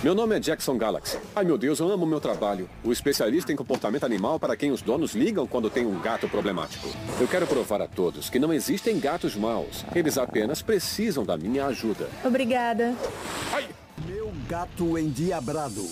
Meu 0.00 0.14
nome 0.14 0.36
é 0.36 0.38
Jackson 0.38 0.78
Galaxy. 0.78 1.18
Ai 1.34 1.44
meu 1.44 1.58
Deus, 1.58 1.80
eu 1.80 1.90
amo 1.90 2.06
meu 2.06 2.20
trabalho. 2.20 2.70
O 2.84 2.92
especialista 2.92 3.52
em 3.52 3.56
comportamento 3.56 4.06
animal 4.06 4.38
para 4.38 4.56
quem 4.56 4.70
os 4.70 4.80
donos 4.80 5.12
ligam 5.12 5.44
quando 5.44 5.68
tem 5.68 5.84
um 5.84 5.98
gato 5.98 6.28
problemático. 6.28 6.88
Eu 7.20 7.26
quero 7.26 7.48
provar 7.48 7.82
a 7.82 7.88
todos 7.88 8.30
que 8.30 8.38
não 8.38 8.52
existem 8.52 9.00
gatos 9.00 9.34
maus. 9.34 9.84
Eles 9.96 10.16
apenas 10.16 10.62
precisam 10.62 11.24
da 11.24 11.36
minha 11.36 11.66
ajuda. 11.66 12.08
Obrigada. 12.24 12.94
Ai! 13.52 13.66
Meu 14.06 14.32
gato 14.48 14.96
endiabrado. 14.96 15.84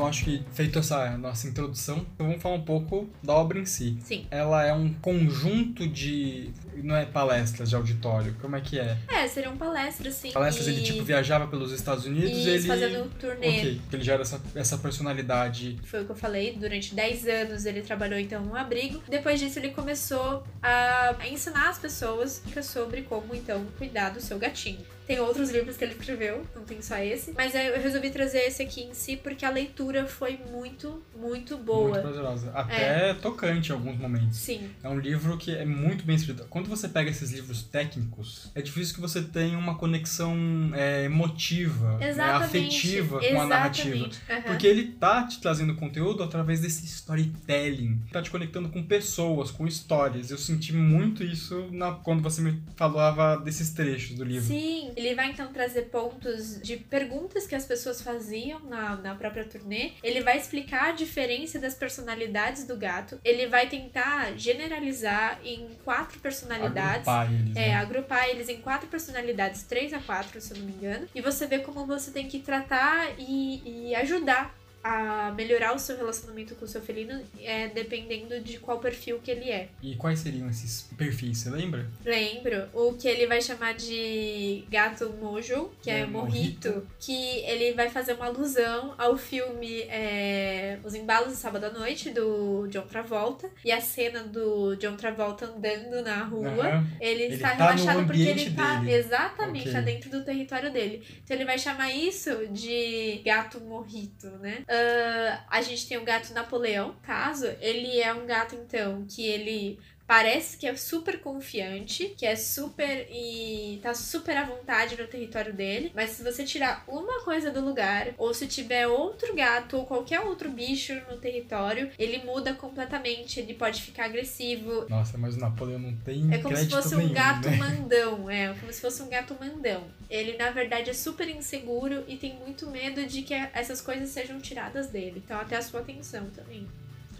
Então 0.00 0.08
acho 0.08 0.24
que 0.24 0.42
feito 0.54 0.78
essa 0.78 1.18
nossa 1.18 1.46
introdução, 1.46 2.06
vamos 2.16 2.40
falar 2.40 2.54
um 2.54 2.62
pouco 2.62 3.06
da 3.22 3.34
obra 3.34 3.58
em 3.58 3.66
si. 3.66 3.98
Sim. 4.02 4.24
Ela 4.30 4.64
é 4.64 4.72
um 4.72 4.94
conjunto 4.94 5.86
de. 5.86 6.50
Não 6.82 6.96
é 6.96 7.04
palestras 7.04 7.68
de 7.68 7.76
auditório, 7.76 8.34
como 8.40 8.56
é 8.56 8.60
que 8.60 8.78
é? 8.78 8.96
É, 9.08 9.26
seriam 9.28 9.56
palestras, 9.56 10.14
sim. 10.14 10.32
Palestras 10.32 10.66
e... 10.66 10.70
ele 10.70 10.82
tipo 10.82 11.02
viajava 11.02 11.46
pelos 11.46 11.72
Estados 11.72 12.04
Unidos 12.06 12.30
Isso, 12.30 12.48
ele. 12.48 12.66
fazendo 12.66 13.10
turnê. 13.18 13.48
Ok, 13.48 13.80
ele 13.92 14.02
já 14.02 14.14
era 14.14 14.22
essa, 14.22 14.40
essa 14.54 14.78
personalidade. 14.78 15.78
Foi 15.84 16.02
o 16.02 16.04
que 16.04 16.12
eu 16.12 16.16
falei, 16.16 16.56
durante 16.56 16.94
10 16.94 17.26
anos 17.26 17.66
ele 17.66 17.82
trabalhou 17.82 18.18
então 18.18 18.42
no 18.44 18.56
abrigo. 18.56 19.02
Depois 19.08 19.38
disso 19.40 19.58
ele 19.58 19.70
começou 19.70 20.44
a 20.62 21.00
a 21.18 21.28
ensinar 21.28 21.68
as 21.68 21.78
pessoas 21.78 22.42
sobre 22.62 23.02
como 23.02 23.34
então 23.34 23.64
cuidar 23.78 24.10
do 24.10 24.20
seu 24.20 24.38
gatinho. 24.38 24.84
Tem 25.06 25.18
outros 25.18 25.50
livros 25.50 25.76
que 25.76 25.82
ele 25.82 25.94
escreveu, 25.94 26.46
não 26.54 26.62
tem 26.62 26.80
só 26.80 26.96
esse. 26.98 27.32
Mas 27.32 27.52
eu 27.52 27.82
resolvi 27.82 28.10
trazer 28.10 28.42
esse 28.42 28.62
aqui 28.62 28.82
em 28.82 28.94
si 28.94 29.16
porque 29.16 29.44
a 29.44 29.50
leitura 29.50 30.06
foi 30.06 30.38
muito, 30.52 31.02
muito 31.16 31.58
boa. 31.58 31.88
Muito 31.88 32.02
prazerosa. 32.02 32.52
Até 32.54 33.12
tocante 33.14 33.70
em 33.70 33.72
alguns 33.72 33.98
momentos. 33.98 34.36
Sim, 34.36 34.70
É 34.80 34.88
um 34.88 35.00
livro 35.00 35.36
que 35.36 35.52
é 35.52 35.64
muito 35.64 36.04
bem 36.04 36.14
escrito. 36.14 36.46
Quando 36.48 36.68
você 36.70 36.88
pega 36.88 37.10
esses 37.10 37.30
livros 37.30 37.62
técnicos, 37.62 38.50
é 38.54 38.62
difícil 38.62 38.94
que 38.94 39.00
você 39.00 39.22
tenha 39.22 39.58
uma 39.58 39.76
conexão 39.76 40.34
é, 40.74 41.04
emotiva, 41.04 41.98
né, 41.98 42.10
exatamente. 42.10 42.44
afetiva 42.44 43.20
com 43.20 43.40
a 43.40 43.46
narrativa. 43.46 43.88
Exatamente. 43.96 44.20
Aham. 44.30 44.42
Porque 44.42 44.66
ele 44.66 44.84
tá 44.92 45.26
te 45.26 45.40
trazendo 45.40 45.74
conteúdo 45.74 46.22
através 46.22 46.60
desse 46.60 46.84
storytelling. 46.86 48.00
Tá 48.12 48.22
te 48.22 48.30
conectando 48.30 48.68
com 48.68 48.82
pessoas, 48.82 49.50
com 49.50 49.66
histórias. 49.66 50.30
Eu 50.30 50.38
senti 50.38 50.72
muito 50.72 51.24
isso 51.24 51.68
na, 51.72 51.92
quando 51.92 52.22
você 52.22 52.40
me 52.40 52.62
falava 52.76 53.36
desses 53.36 53.70
trechos 53.70 54.16
do 54.16 54.24
livro. 54.24 54.46
Sim, 54.46 54.92
ele 54.96 55.14
vai 55.14 55.30
então 55.30 55.52
trazer 55.52 55.82
pontos 55.82 56.60
de 56.62 56.76
perguntas 56.76 57.46
que 57.46 57.54
as 57.54 57.64
pessoas 57.64 58.00
faziam 58.00 58.60
na, 58.60 58.96
na 58.96 59.14
própria 59.14 59.44
turnê. 59.44 59.92
Ele 60.02 60.22
vai 60.22 60.38
explicar 60.38 60.90
a 60.90 60.92
diferença 60.92 61.58
das 61.58 61.74
personalidades 61.74 62.64
do 62.64 62.76
gato. 62.76 63.18
Ele 63.24 63.46
vai 63.46 63.68
tentar 63.68 64.36
generalizar 64.38 65.40
em 65.44 65.68
quatro 65.84 66.18
personalidades. 66.20 66.49
Agrupar 66.56 67.32
eles, 67.32 67.56
É, 67.56 67.68
né? 67.68 67.74
agrupar 67.76 68.28
eles 68.28 68.48
em 68.48 68.60
quatro 68.60 68.88
personalidades, 68.88 69.62
três 69.62 69.92
a 69.92 69.98
quatro, 69.98 70.40
se 70.40 70.52
eu 70.52 70.58
não 70.58 70.66
me 70.66 70.72
engano. 70.72 71.06
E 71.14 71.20
você 71.20 71.46
vê 71.46 71.58
como 71.60 71.86
você 71.86 72.10
tem 72.10 72.26
que 72.28 72.38
tratar 72.40 73.08
e, 73.18 73.88
e 73.90 73.94
ajudar 73.94 74.54
a 74.82 75.32
melhorar 75.36 75.74
o 75.74 75.78
seu 75.78 75.96
relacionamento 75.96 76.54
com 76.54 76.64
o 76.64 76.68
seu 76.68 76.80
felino, 76.80 77.20
é, 77.40 77.68
dependendo 77.68 78.40
de 78.40 78.58
qual 78.58 78.78
perfil 78.78 79.18
que 79.22 79.30
ele 79.30 79.50
é. 79.50 79.68
E 79.82 79.94
quais 79.96 80.20
seriam 80.20 80.48
esses 80.48 80.82
perfis, 80.96 81.38
você 81.38 81.50
lembra? 81.50 81.86
Lembro 82.04 82.68
o 82.72 82.94
que 82.94 83.06
ele 83.08 83.26
vai 83.26 83.40
chamar 83.42 83.74
de 83.74 84.64
gato 84.70 85.10
mojo, 85.20 85.70
que 85.82 85.90
é, 85.90 86.00
É, 86.00 86.06
morrito, 86.06 86.68
morrito. 86.68 86.86
que 86.98 87.38
ele 87.44 87.72
vai 87.74 87.90
fazer 87.90 88.14
uma 88.14 88.26
alusão 88.26 88.94
ao 88.96 89.16
filme 89.16 89.82
é, 89.82 90.78
Os 90.84 90.94
Embalos 90.94 91.30
de 91.32 91.36
Sábado 91.36 91.64
à 91.66 91.70
Noite, 91.70 92.10
do 92.10 92.66
John 92.68 92.86
Travolta, 92.86 93.50
e 93.64 93.70
a 93.70 93.80
cena 93.80 94.22
do 94.22 94.74
John 94.76 94.96
Travolta 94.96 95.46
andando 95.46 96.02
na 96.02 96.22
rua. 96.24 96.48
Aham. 96.48 96.86
Ele, 97.00 97.24
Ele 97.24 97.34
está 97.34 97.50
tá 97.56 97.70
relaxado 97.72 98.06
porque 98.06 98.22
ele 98.22 98.50
tá. 98.52 98.76
dele. 98.76 98.92
Exatamente, 98.94 99.68
Ok. 99.68 99.72
tá 99.72 99.80
dentro 99.80 100.10
do 100.10 100.24
território 100.24 100.72
dele. 100.72 101.02
Então 101.22 101.36
ele 101.36 101.44
vai 101.44 101.58
chamar 101.58 101.90
isso 101.92 102.46
de 102.48 103.20
gato 103.24 103.60
morrito, 103.60 104.26
né? 104.38 104.64
Ah, 104.72 105.44
a 105.50 105.62
gente 105.62 105.88
tem 105.88 105.98
o 105.98 106.04
gato 106.04 106.32
Napoleão, 106.32 106.94
caso. 107.02 107.46
Ele 107.60 108.00
é 108.00 108.14
um 108.14 108.24
gato, 108.24 108.54
então, 108.54 109.04
que 109.06 109.26
ele. 109.26 109.80
Parece 110.10 110.56
que 110.56 110.66
é 110.66 110.74
super 110.74 111.20
confiante, 111.20 112.16
que 112.18 112.26
é 112.26 112.34
super 112.34 113.06
e 113.08 113.78
tá 113.80 113.94
super 113.94 114.36
à 114.36 114.44
vontade 114.44 115.00
no 115.00 115.06
território 115.06 115.54
dele. 115.54 115.92
Mas 115.94 116.10
se 116.10 116.24
você 116.24 116.42
tirar 116.42 116.82
uma 116.88 117.22
coisa 117.22 117.52
do 117.52 117.64
lugar, 117.64 118.08
ou 118.18 118.34
se 118.34 118.48
tiver 118.48 118.88
outro 118.88 119.32
gato 119.36 119.76
ou 119.76 119.86
qualquer 119.86 120.18
outro 120.18 120.50
bicho 120.50 121.00
no 121.08 121.16
território, 121.18 121.92
ele 121.96 122.24
muda 122.24 122.52
completamente. 122.54 123.38
Ele 123.38 123.54
pode 123.54 123.82
ficar 123.82 124.06
agressivo, 124.06 124.84
Nossa, 124.88 125.16
mas 125.16 125.36
o 125.36 125.38
Napoleão 125.38 125.78
não 125.78 125.96
tem 125.98 126.34
é 126.34 126.38
como 126.38 126.56
se 126.56 126.68
fosse 126.68 126.96
um 126.96 126.98
nenhum, 126.98 127.12
gato 127.12 127.48
né? 127.48 127.56
mandão, 127.56 128.28
é, 128.28 128.52
como 128.54 128.72
se 128.72 128.80
fosse 128.80 129.00
um 129.02 129.08
gato 129.08 129.36
mandão. 129.38 129.84
Ele, 130.10 130.36
na 130.36 130.50
verdade, 130.50 130.90
é 130.90 130.92
super 130.92 131.28
inseguro 131.28 132.02
e 132.08 132.16
tem 132.16 132.34
muito 132.34 132.68
medo 132.68 133.06
de 133.06 133.22
que 133.22 133.32
essas 133.32 133.80
coisas 133.80 134.08
sejam 134.08 134.40
tiradas 134.40 134.88
dele. 134.88 135.22
Então, 135.24 135.38
até 135.38 135.56
a 135.56 135.62
sua 135.62 135.78
atenção 135.78 136.28
também. 136.30 136.66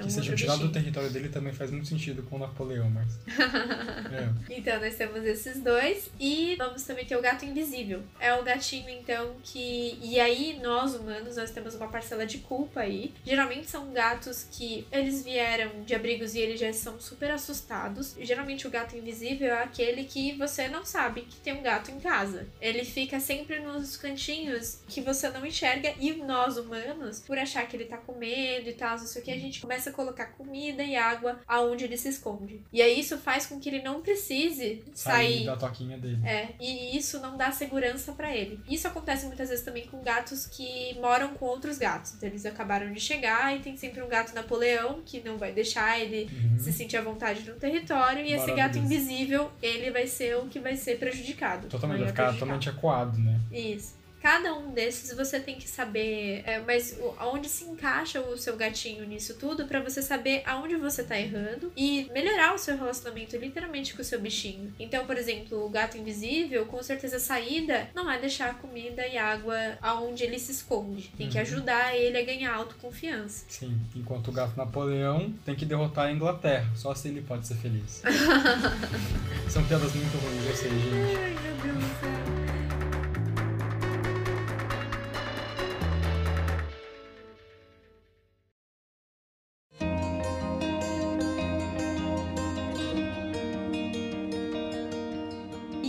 Um 0.01 0.07
Que 0.07 0.13
sejam 0.13 0.31
outro 0.31 0.37
tirados 0.37 0.67
do 0.67 0.73
território 0.73 1.11
dele 1.11 1.29
também 1.29 1.53
faz 1.53 1.71
muito 1.71 1.87
sentido 1.87 2.23
com 2.25 2.37
o 2.37 2.39
Napoleão, 2.39 2.91
mas. 2.91 3.19
é. 4.13 4.31
Então, 4.51 4.81
nós 4.81 4.95
temos 4.97 5.25
esses 5.25 5.61
dois. 5.61 6.11
E 6.19 6.57
vamos 6.57 6.83
também 6.83 7.05
ter 7.05 7.17
o 7.17 7.23
gato 7.23 7.45
invisível. 7.45 8.03
É 8.19 8.35
o 8.35 8.43
gatinho, 8.43 8.89
então, 8.91 9.37
que. 9.43 9.99
E 10.03 10.19
aí, 10.19 10.59
nós 10.63 10.95
humanos, 10.95 11.37
nós 11.37 11.51
temos 11.51 11.75
uma 11.75 11.89
parcela 11.89 12.27
de 12.27 12.39
culpa 12.39 12.81
aí. 12.81 13.13
Geralmente 13.25 13.71
são 13.71 13.93
gatos 13.93 14.47
que 14.51 14.87
eles 14.91 15.23
vieram 15.23 15.85
de 15.85 15.95
abrigos 15.95 16.35
e 16.35 16.41
eles 16.41 16.61
já 16.61 16.73
são 16.73 17.01
super 17.01 17.31
assustados. 17.31 18.15
Geralmente, 18.21 18.67
o 18.67 18.71
gato 18.71 18.97
invisível 18.97 19.49
é 19.49 19.63
aquele 19.63 20.05
que 20.05 20.33
você 20.33 20.69
não 20.69 20.85
sabe 20.85 21.23
que 21.23 21.37
tem 21.37 21.53
um 21.53 21.63
gato 21.63 21.91
em 21.91 22.01
casa. 22.01 22.47
Ele 22.61 22.85
fica 22.85 23.21
sempre 23.21 23.61
nos 23.61 23.97
cantinhos 23.97 24.81
que 24.89 25.01
você 25.01 25.29
não 25.31 25.45
enxerga. 25.45 25.95
E 25.99 26.13
nós 26.13 26.57
humanos, 26.57 27.21
por 27.21 27.39
achar 27.39 27.67
que 27.67 27.77
ele 27.77 27.85
tá 27.85 27.97
com 27.97 28.15
medo 28.15 28.69
e 28.69 28.73
tal, 28.73 28.99
não 28.99 29.07
sei 29.07 29.23
o 29.23 29.25
que, 29.25 29.31
a 29.31 29.39
gente 29.39 29.61
começa 29.61 29.90
colocar 29.93 30.27
comida 30.27 30.83
e 30.83 30.97
água 30.97 31.41
aonde 31.47 31.85
ele 31.85 31.97
se 31.97 32.09
esconde. 32.09 32.63
E 32.73 32.81
aí 32.83 32.99
isso 33.01 33.19
faz 33.19 33.47
com 33.47 33.59
que 33.59 33.69
ele 33.69 33.83
não 33.83 34.01
precise 34.01 34.83
Sair 34.95 35.35
sair. 35.35 35.47
da 35.47 35.57
toquinha 35.57 35.99
dele. 35.99 36.19
É, 36.25 36.49
e 36.61 36.97
isso 36.97 37.21
não 37.21 37.37
dá 37.37 37.51
segurança 37.53 38.13
pra 38.13 38.35
ele. 38.37 38.61
Isso 38.69 38.87
acontece 38.87 39.27
muitas 39.27 39.49
vezes 39.49 39.65
também 39.65 39.87
com 39.87 40.01
gatos 40.03 40.47
que 40.47 40.95
moram 41.01 41.35
com 41.35 41.45
outros 41.47 41.79
gatos. 41.79 42.15
Então, 42.15 42.29
eles 42.29 42.45
acabaram 42.47 42.93
de 42.93 43.01
chegar 43.01 43.57
e 43.57 43.61
tem 43.61 43.77
sempre 43.77 44.03
um 44.03 44.09
gato 44.09 44.35
Napoleão 44.35 45.01
que 45.05 45.21
não 45.21 45.39
vai 45.39 45.53
deixar 45.53 45.99
ele 46.01 46.31
Uhum. 46.33 46.59
se 46.59 46.73
sentir 46.73 46.97
à 46.97 47.03
vontade 47.03 47.49
no 47.49 47.57
território. 47.57 48.25
E 48.25 48.33
esse 48.33 48.53
gato 48.53 48.79
invisível, 48.79 49.51
ele 49.63 49.91
vai 49.91 50.07
ser 50.07 50.37
o 50.37 50.47
que 50.47 50.59
vai 50.59 50.77
ser 50.77 50.99
prejudicado. 50.99 51.69
Totalmente, 51.69 51.99
vai 51.99 52.05
Vai 52.07 52.13
ficar 52.13 52.23
prejudicar. 52.25 52.47
totalmente 52.47 52.69
acuado, 52.69 53.19
né? 53.19 53.41
Isso. 53.53 54.00
Cada 54.21 54.53
um 54.55 54.71
desses 54.73 55.17
você 55.17 55.41
tem 55.41 55.57
que 55.57 55.69
saber, 55.69 56.43
é, 56.47 56.59
mas 56.61 56.97
o- 57.01 57.15
aonde 57.19 57.49
se 57.49 57.65
encaixa 57.65 58.21
o 58.21 58.37
seu 58.37 58.57
gatinho 58.57 59.05
nisso 59.07 59.35
tudo 59.39 59.67
pra 59.67 59.81
você 59.81 60.03
saber 60.03 60.43
aonde 60.45 60.77
você 60.77 61.03
tá 61.03 61.19
errando 61.19 61.73
e 61.77 62.09
melhorar 62.13 62.55
o 62.55 62.59
seu 62.59 62.77
relacionamento 62.77 63.37
literalmente 63.37 63.95
com 63.95 64.03
o 64.03 64.05
seu 64.05 64.21
bichinho. 64.21 64.75
Então, 64.79 65.07
por 65.07 65.17
exemplo, 65.17 65.65
o 65.65 65.69
gato 65.71 65.97
invisível, 65.97 66.67
com 66.67 66.83
certeza 66.83 67.17
a 67.17 67.21
saída 67.21 67.89
não 67.95 68.11
é 68.11 68.19
deixar 68.19 68.59
comida 68.59 69.07
e 69.07 69.17
água 69.17 69.57
aonde 69.81 70.23
ele 70.25 70.39
se 70.39 70.53
esconde. 70.53 71.11
Tem 71.17 71.29
que 71.29 71.37
Uhum. 71.37 71.43
ajudar 71.43 71.97
ele 71.97 72.19
a 72.19 72.23
ganhar 72.25 72.55
autoconfiança. 72.55 73.45
Sim. 73.49 73.79
Enquanto 73.97 74.29
o 74.29 74.33
gato 74.33 74.57
Napoleão 74.57 75.33
tem 75.47 75.55
que 75.55 75.65
derrotar 75.65 76.07
a 76.09 76.13
Inglaterra. 76.13 76.71
Só 76.77 76.91
assim 76.91 77.09
ele 77.09 77.23
pode 77.23 77.47
ser 77.47 77.55
feliz. 77.57 78.03
São 79.49 79.65
piadas 79.65 79.95
muito 79.95 80.17
ruins, 80.19 80.47
eu 80.47 80.57
sei, 80.57 80.71
gente. 80.71 81.17
Ai, 81.19 81.37
meu 81.43 81.57
Deus 81.73 81.85
do 81.85 82.01
céu. 82.01 82.30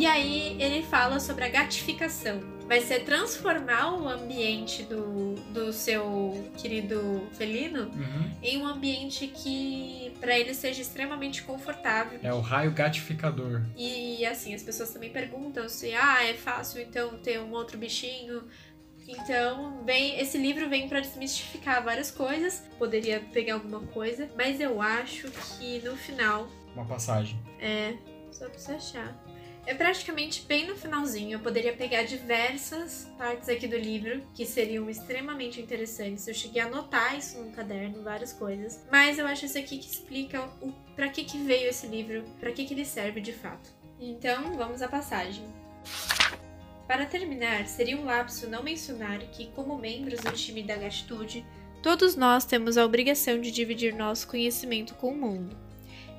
E 0.02 0.08
aí 0.08 0.58
ele 0.60 0.82
fala 0.82 1.20
sobre 1.20 1.44
a 1.46 1.48
gatificação. 1.50 2.42
Vai 2.68 2.82
ser 2.82 3.02
transformar 3.06 3.94
o 4.02 4.08
ambiente 4.10 4.82
do, 4.82 5.36
do 5.54 5.72
seu 5.72 6.50
querido 6.58 7.28
felino 7.34 7.84
Uhum. 7.84 8.32
em 8.42 8.58
um 8.58 8.66
ambiente 8.66 9.28
que 9.28 10.12
para 10.20 10.36
ele 10.40 10.56
seja 10.56 10.82
extremamente 10.82 11.44
confortável. 11.44 12.20
É 12.24 12.34
o 12.34 12.40
raio 12.40 12.72
gatificador. 12.72 13.62
E 13.78 14.26
assim, 14.26 14.56
as 14.56 14.64
pessoas 14.64 14.90
também 14.90 15.12
perguntam 15.12 15.70
se 15.70 15.94
ah, 15.94 16.24
é 16.28 16.34
fácil 16.34 16.82
então 16.82 17.20
ter 17.20 17.40
um 17.40 17.52
outro 17.52 17.78
bichinho. 17.78 18.46
Então, 19.08 19.84
vem, 19.86 20.20
esse 20.20 20.36
livro 20.40 20.68
vem 20.68 20.90
para 20.90 21.00
desmistificar 21.02 21.84
várias 21.84 22.10
coisas. 22.10 22.64
Poderia 22.80 23.20
pegar 23.32 23.54
alguma 23.54 23.82
coisa, 23.82 24.28
mas 24.36 24.60
eu 24.60 24.82
acho 24.82 25.30
que 25.60 25.80
no 25.86 25.96
final 25.96 26.48
Uma 26.74 26.86
passagem. 26.86 27.38
é 27.60 27.94
só 28.32 28.48
você 28.50 28.72
achar. 28.72 29.16
É 29.72 29.74
praticamente 29.74 30.42
bem 30.42 30.68
no 30.68 30.76
finalzinho. 30.76 31.32
Eu 31.32 31.40
poderia 31.40 31.72
pegar 31.72 32.04
diversas 32.04 33.10
partes 33.18 33.48
aqui 33.48 33.70
do 33.70 33.78
livro 33.78 34.22
que 34.34 34.46
seriam 34.46 34.90
extremamente 34.90 35.62
interessantes. 35.62 36.28
Eu 36.28 36.34
cheguei 36.34 36.62
a 36.62 36.66
anotar 36.66 37.18
isso 37.18 37.38
no 37.42 37.54
caderno, 37.54 38.04
várias 38.04 38.34
coisas. 38.34 38.86
Mas 38.92 39.18
eu 39.18 39.26
acho 39.26 39.46
esse 39.46 39.58
aqui 39.58 39.78
que 39.78 39.86
explica 39.86 40.42
o 40.62 40.74
para 40.94 41.08
que 41.08 41.24
que 41.24 41.38
veio 41.38 41.70
esse 41.70 41.88
livro, 41.88 42.26
para 42.38 42.52
que 42.52 42.66
que 42.66 42.74
ele 42.74 42.84
serve 42.84 43.22
de 43.22 43.32
fato. 43.32 43.70
Então, 43.98 44.58
vamos 44.58 44.82
à 44.82 44.90
passagem. 44.90 45.46
Para 46.86 47.06
terminar, 47.06 47.66
seria 47.66 47.96
um 47.96 48.04
lapso 48.04 48.50
não 48.50 48.62
mencionar 48.62 49.20
que, 49.20 49.52
como 49.52 49.78
membros 49.78 50.20
do 50.20 50.34
time 50.34 50.64
da 50.64 50.76
Gatitude, 50.76 51.46
todos 51.82 52.18
nós 52.18 52.44
temos 52.44 52.78
a 52.78 52.84
obrigação 52.84 53.40
de 53.40 53.50
dividir 53.50 53.96
nosso 53.96 54.28
conhecimento 54.28 54.96
com 54.96 55.14
o 55.14 55.18
mundo. 55.18 55.71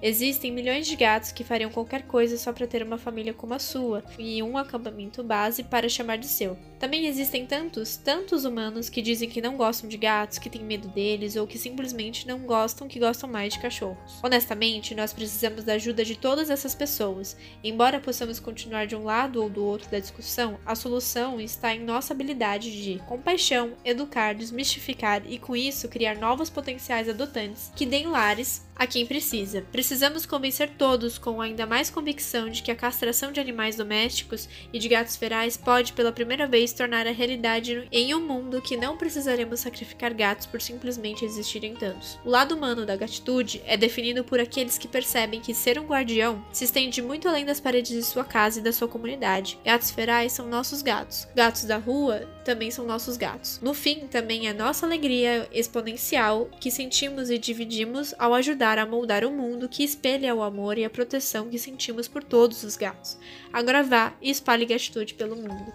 Existem 0.03 0.51
milhões 0.51 0.89
de 0.89 0.97
gatos 0.97 1.31
que 1.31 1.45
fariam 1.45 1.71
qualquer 1.71 2.03
coisa 2.03 2.37
só 2.37 2.53
para 2.53 2.67
ter 2.67 2.83
uma 2.83 2.99
família 2.99 3.33
como 3.33 3.55
a 3.55 3.61
sua 3.61 4.03
e 4.19 4.43
um 4.43 4.59
acampamento 4.59 5.23
base 5.23 5.63
para 5.63 5.89
chamar 5.89 6.19
de 6.19 6.27
seu. 6.27 6.59
Também 6.81 7.07
existem 7.07 7.47
tantos, 7.47 7.97
tantos 7.97 8.45
humanos 8.45 8.89
que 8.89 9.01
dizem 9.01 9.29
que 9.29 9.41
não 9.41 9.57
gostam 9.57 9.89
de 9.89 9.97
gatos, 9.97 10.39
que 10.39 10.51
têm 10.51 10.65
medo 10.65 10.89
deles 10.89 11.37
ou 11.37 11.47
que 11.47 11.57
simplesmente 11.57 12.27
não 12.27 12.41
gostam 12.41 12.89
que 12.89 12.99
gostam 12.99 13.31
mais 13.31 13.55
de 13.55 13.61
cachorros. 13.61 14.19
Honestamente, 14.21 14.93
nós 14.93 15.13
precisamos 15.13 15.63
da 15.63 15.75
ajuda 15.75 16.05
de 16.05 16.17
todas 16.17 16.51
essas 16.51 16.75
pessoas. 16.75 17.37
Embora 17.63 18.01
possamos 18.01 18.41
continuar 18.41 18.89
de 18.89 18.97
um 18.97 19.05
lado 19.05 19.41
ou 19.41 19.49
do 19.49 19.65
outro 19.65 19.89
da 19.89 20.01
discussão, 20.01 20.59
a 20.67 20.75
solução 20.75 21.41
está 21.41 21.73
em 21.73 21.85
nossa 21.85 22.13
habilidade 22.13 22.83
de 22.83 22.99
compaixão, 23.07 23.75
educar, 23.85 24.35
desmistificar 24.35 25.23
e 25.25 25.39
com 25.39 25.55
isso 25.55 25.89
criar 25.89 26.17
novos 26.17 26.51
potenciais 26.51 27.09
adotantes 27.09 27.71
que 27.77 27.87
deem 27.87 28.09
lares 28.09 28.67
a 28.77 28.87
quem 28.87 29.07
precisa. 29.07 29.65
Precisamos 29.71 30.27
convencer 30.27 30.71
todos 30.77 31.19
com 31.19 31.41
ainda 31.41 31.67
mais 31.67 31.91
convicção 31.91 32.49
de 32.49 32.63
que 32.63 32.71
a 32.71 32.77
castração 32.77 33.31
de 33.31 33.41
animais 33.41 33.77
domésticos 33.77 34.49
e 34.73 34.79
de 34.79 34.89
gatos 34.89 35.17
ferais 35.17 35.57
pode 35.57 35.93
pela 35.93 36.13
primeira 36.13 36.47
vez 36.47 36.73
tornar 36.73 37.07
a 37.07 37.13
realidade 37.13 37.87
em 37.93 38.15
um 38.15 38.21
mundo 38.21 38.63
que 38.63 38.77
não 38.77 38.97
precisaremos 38.97 39.61
sacrificar 39.61 40.15
gatos 40.15 40.47
por 40.47 40.61
simplesmente 40.61 41.25
existirem 41.25 41.75
tantos. 41.75 42.19
O 42.25 42.31
lado 42.31 42.55
humano 42.55 42.87
da 42.87 42.97
gatitude 42.97 43.63
é 43.67 43.77
definido 43.77 44.25
por 44.25 44.41
aqueles 44.41 44.79
que 44.79 44.89
percebem 44.89 45.41
que 45.41 45.55
ser 45.55 45.79
um 45.79 45.87
guardião 45.87 46.45
se 46.53 46.65
estende 46.65 47.03
muito 47.03 47.29
além 47.29 47.45
das 47.45 47.61
paredes 47.61 47.93
de 47.93 48.03
sua 48.03 48.25
casa 48.25 48.59
e 48.59 48.63
da 48.63 48.73
sua 48.73 48.89
comunidade. 48.89 49.59
Gatos 49.65 49.91
ferais 49.91 50.33
são 50.33 50.49
nossos 50.49 50.83
gatos. 50.83 51.29
Gatos 51.35 51.65
da 51.65 51.77
rua 51.77 52.29
também 52.45 52.71
são 52.71 52.85
nossos 52.85 53.17
gatos. 53.17 53.61
No 53.63 53.75
fim, 53.75 54.09
também 54.09 54.49
é 54.49 54.53
nossa 54.53 54.87
alegria 54.87 55.49
exponencial 55.53 56.49
que 56.59 56.71
sentimos 56.71 57.31
e 57.31 57.39
dividimos 57.39 58.15
ao 58.19 58.35
ajudar 58.35 58.62
a 58.63 58.87
moldar 58.87 59.25
o 59.25 59.31
mundo 59.31 59.69
que 59.69 59.83
espelha 59.85 60.35
o 60.35 60.43
amor 60.43 60.79
e 60.79 60.85
a 60.85 60.91
proteção 60.91 61.49
que 61.49 61.59
sentimos 61.59 62.09
por 62.09 62.23
todos 62.23 62.63
os 62.63 62.77
gatos. 62.77 63.19
Agora 63.53 63.83
vá 63.83 64.15
e 64.21 64.31
espalhe 64.31 64.65
gratitude 64.65 65.15
pelo 65.15 65.37
mundo. 65.37 65.73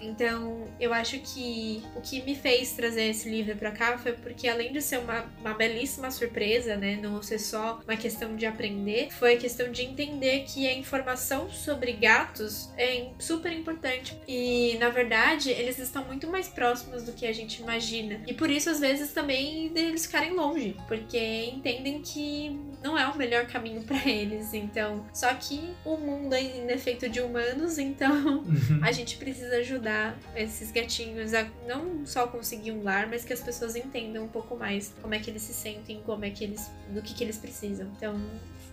Então, 0.00 0.66
eu 0.78 0.92
acho 0.92 1.18
que 1.18 1.82
o 1.94 2.00
que 2.00 2.22
me 2.22 2.34
fez 2.34 2.72
trazer 2.72 3.04
esse 3.10 3.28
livro 3.28 3.56
para 3.56 3.70
cá 3.70 3.98
foi 3.98 4.12
porque, 4.12 4.48
além 4.48 4.72
de 4.72 4.80
ser 4.80 4.98
uma, 4.98 5.24
uma 5.40 5.54
belíssima 5.54 6.10
surpresa, 6.10 6.76
né, 6.76 6.98
não 7.00 7.22
ser 7.22 7.38
só 7.38 7.80
uma 7.86 7.96
questão 7.96 8.34
de 8.36 8.46
aprender, 8.46 9.10
foi 9.12 9.34
a 9.34 9.36
questão 9.36 9.70
de 9.70 9.82
entender 9.82 10.44
que 10.46 10.66
a 10.66 10.72
informação 10.72 11.50
sobre 11.50 11.92
gatos 11.92 12.70
é 12.76 13.08
super 13.18 13.52
importante. 13.52 14.16
E, 14.26 14.76
na 14.78 14.88
verdade, 14.88 15.50
eles 15.50 15.78
estão 15.78 16.04
muito 16.04 16.26
mais 16.28 16.48
próximos 16.48 17.02
do 17.02 17.12
que 17.12 17.26
a 17.26 17.32
gente 17.32 17.60
imagina. 17.60 18.20
E 18.26 18.32
por 18.32 18.50
isso, 18.50 18.70
às 18.70 18.80
vezes, 18.80 19.12
também 19.12 19.70
eles 19.74 20.06
ficarem 20.06 20.32
longe, 20.32 20.76
porque 20.88 21.50
entendem 21.52 22.00
que 22.00 22.58
não 22.82 22.96
é 22.96 23.06
o 23.06 23.16
melhor 23.16 23.46
caminho 23.46 23.82
para 23.82 24.08
eles. 24.08 24.54
Então, 24.54 25.04
só 25.12 25.32
que 25.34 25.60
o 25.84 25.96
mundo 25.96 26.32
ainda 26.32 26.72
é 26.72 26.78
feito 26.78 27.08
de 27.08 27.20
humanos, 27.20 27.78
então 27.78 28.44
a 28.82 28.92
gente 28.92 29.16
precisa 29.16 29.56
ajudar 29.56 29.89
ajudar 29.90 30.16
esses 30.36 30.70
gatinhos 30.70 31.34
a 31.34 31.46
não 31.66 32.06
só 32.06 32.26
conseguir 32.26 32.72
um 32.72 32.82
lar, 32.82 33.08
mas 33.08 33.24
que 33.24 33.32
as 33.32 33.40
pessoas 33.40 33.74
entendam 33.74 34.24
um 34.24 34.28
pouco 34.28 34.56
mais 34.56 34.94
como 35.02 35.14
é 35.14 35.18
que 35.18 35.30
eles 35.30 35.42
se 35.42 35.52
sentem, 35.52 36.00
como 36.04 36.24
é 36.24 36.30
que 36.30 36.44
eles, 36.44 36.70
do 36.90 37.02
que, 37.02 37.12
que 37.12 37.24
eles 37.24 37.36
precisam. 37.36 37.90
Então, 37.96 38.18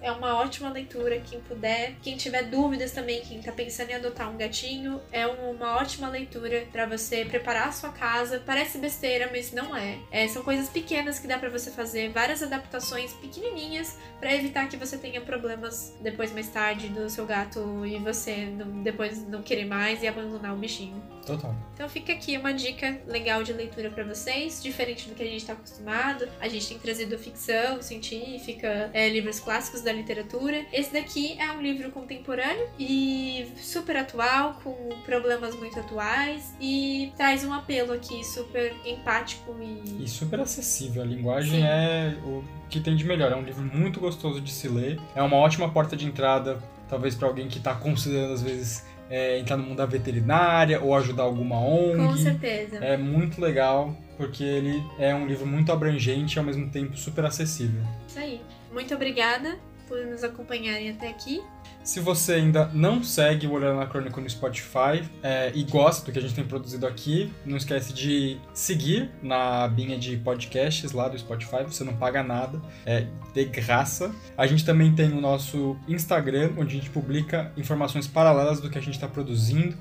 é 0.01 0.12
uma 0.12 0.36
ótima 0.38 0.70
leitura. 0.70 1.20
Quem 1.20 1.39
puder, 1.42 1.96
quem 2.01 2.18
tiver 2.18 2.44
dúvidas 2.44 2.92
também, 2.92 3.22
quem 3.22 3.42
tá 3.42 3.51
pensando 3.51 3.89
em 3.92 3.96
adotar 3.96 4.32
um 4.32 4.38
gatinho, 4.38 5.01
é 5.12 5.25
uma 5.27 5.77
ótima 5.77 6.10
leitura 6.10 6.66
para 6.72 6.86
você 6.86 7.25
preparar 7.25 7.70
a 7.70 7.72
sua 7.72 7.89
casa. 7.89 8.42
Parece 8.46 8.77
besteira, 8.77 9.30
mas 9.32 9.51
não 9.51 9.75
é. 9.75 10.00
é 10.12 10.27
são 10.27 10.44
coisas 10.44 10.70
pequenas 10.70 11.20
que 11.20 11.27
dá 11.27 11.38
para 11.38 11.50
você 11.50 11.72
fazer, 11.72 12.10
várias 12.10 12.42
adaptações 12.44 13.13
pequenininhas 13.13 13.98
para 14.20 14.34
evitar 14.34 14.68
que 14.68 14.77
você 14.77 14.98
tenha 14.98 15.22
problemas 15.22 15.96
depois 16.01 16.32
mais 16.32 16.48
tarde 16.50 16.89
do 16.89 17.10
seu 17.10 17.25
gato 17.25 17.86
e 17.86 17.98
você 18.00 18.46
não, 18.46 18.84
depois 18.84 19.27
não 19.27 19.42
querer 19.42 19.66
mais 19.66 20.01
e 20.01 20.08
abandonar 20.08 20.54
o 20.54 20.58
bichinho. 20.58 21.01
Total. 21.25 21.54
Então 21.74 21.89
fica 21.89 22.13
aqui 22.13 22.38
uma 22.38 22.54
dica 22.54 23.01
legal 23.06 23.44
de 23.44 23.51
leitura 23.51 23.90
para 23.90 24.03
vocês, 24.05 24.64
diferente 24.64 25.10
do 25.10 25.16
que 25.16 25.22
a 25.22 25.25
gente 25.25 25.38
está 25.38 25.53
acostumado. 25.53 26.27
A 26.40 26.48
gente 26.48 26.70
tem 26.70 26.79
trazido 26.79 27.20
ficção 27.20 27.81
científica, 27.81 28.90
é, 28.94 29.10
livros 29.10 29.40
clássicos 29.40 29.81
da 29.88 29.94
literatura. 29.94 30.66
Esse 30.72 30.94
daqui 30.94 31.40
é 31.40 31.50
um 31.52 31.62
livro 31.62 31.90
contemporâneo 31.92 32.68
e 32.78 33.48
super 33.56 33.96
atual, 33.96 34.60
com 34.64 34.74
problemas 35.06 35.56
muito 35.56 35.80
atuais 35.80 36.54
e 36.60 37.12
traz 37.16 37.46
um 37.46 37.54
apelo 37.54 37.94
aqui 37.94 38.24
super 38.24 38.76
empático 38.86 39.56
e. 39.62 40.04
E 40.04 40.08
super 40.08 40.42
acessível. 40.42 41.02
A 41.02 41.06
linguagem 41.06 41.62
Sim. 41.62 41.66
é 41.66 42.18
o 42.26 42.44
que 42.70 42.82
tem 42.82 42.96
de 42.96 43.06
melhor. 43.06 43.32
É 43.32 43.36
um 43.36 43.44
livro 43.44 43.64
muito 43.64 44.00
gostoso 44.00 44.42
de 44.42 44.52
se 44.52 44.68
ler. 44.68 45.00
É 45.16 45.22
uma 45.22 45.38
ótima 45.38 45.70
porta 45.70 45.96
de 45.96 46.06
entrada, 46.06 46.62
talvez 46.90 47.16
para 47.16 47.28
alguém 47.28 47.48
que 47.48 47.58
está 47.58 47.74
considerando 47.74 48.34
às 48.34 48.42
vezes 48.42 48.86
é, 49.10 49.40
entrar 49.40 49.56
no 49.56 49.64
mundo 49.64 49.78
da 49.78 49.86
veterinária 49.86 50.82
ou 50.82 50.94
ajudar 50.96 51.24
alguma 51.24 51.58
ONG. 51.58 51.96
Com 51.96 52.18
certeza. 52.18 52.78
É 52.78 52.98
muito 52.98 53.40
legal, 53.40 53.96
porque 54.18 54.44
ele 54.44 54.84
é 55.00 55.16
um 55.16 55.26
livro 55.26 55.48
muito 55.48 55.72
abrangente 55.72 56.36
e 56.36 56.40
ao 56.40 56.46
mesmo 56.46 56.70
tempo 56.70 56.98
super 56.98 57.24
acessível. 57.24 57.82
Isso 58.06 58.20
aí. 58.20 58.42
Muito 58.74 58.94
obrigada 58.94 59.58
por 59.88 60.06
nos 60.06 60.24
acompanharem 60.24 60.90
até 60.90 61.08
aqui. 61.08 61.42
Se 61.84 62.00
você 62.02 62.34
ainda 62.34 62.70
não 62.74 63.02
segue 63.02 63.48
o 63.48 63.54
Olhando 63.54 63.78
na 63.78 63.88
Crônica 63.88 64.20
no 64.20 64.30
Spotify 64.30 65.02
é, 65.24 65.52
e 65.56 65.64
gosta 65.64 66.06
do 66.06 66.12
que 66.12 66.20
a 66.20 66.22
gente 66.22 66.36
tem 66.36 66.44
produzido 66.44 66.86
aqui, 66.86 67.32
não 67.46 67.56
esquece 67.56 67.94
de 67.94 68.38
seguir 68.54 69.10
na 69.24 69.64
abinha 69.64 69.98
de 69.98 70.18
podcasts 70.18 70.92
lá 70.92 71.08
do 71.08 71.18
Spotify, 71.18 71.64
você 71.64 71.84
não 71.86 71.96
paga 71.96 72.22
nada, 72.22 72.62
é 72.86 73.08
de 73.34 73.46
graça. 73.46 74.14
A 74.38 74.46
gente 74.46 74.66
também 74.66 74.94
tem 74.94 75.14
o 75.14 75.22
nosso 75.22 75.78
Instagram, 75.88 76.52
onde 76.58 76.76
a 76.76 76.80
gente 76.80 76.90
publica 76.90 77.54
informações 77.56 78.06
paralelas 78.06 78.60
do 78.60 78.70
que 78.70 78.78
a 78.78 78.82
gente 78.82 78.96
está 78.96 79.08
produzindo. 79.08 79.78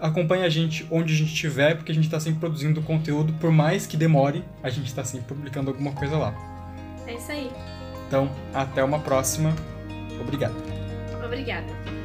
Acompanhe 0.00 0.44
a 0.44 0.48
gente 0.48 0.86
onde 0.92 1.12
a 1.12 1.16
gente 1.16 1.32
estiver, 1.32 1.74
porque 1.74 1.90
a 1.90 1.94
gente 1.94 2.04
está 2.04 2.20
sempre 2.20 2.38
produzindo 2.38 2.80
conteúdo, 2.82 3.32
por 3.34 3.50
mais 3.50 3.84
que 3.84 3.96
demore, 3.96 4.44
a 4.62 4.70
gente 4.70 4.86
está 4.86 5.02
sempre 5.02 5.26
publicando 5.26 5.70
alguma 5.70 5.90
coisa 5.92 6.16
lá. 6.16 6.32
É 7.04 7.14
isso 7.14 7.32
aí. 7.32 7.50
Então, 8.08 8.30
até 8.54 8.82
uma 8.82 8.98
próxima. 8.98 9.54
Obrigado. 10.20 10.54
Obrigada. 11.22 11.97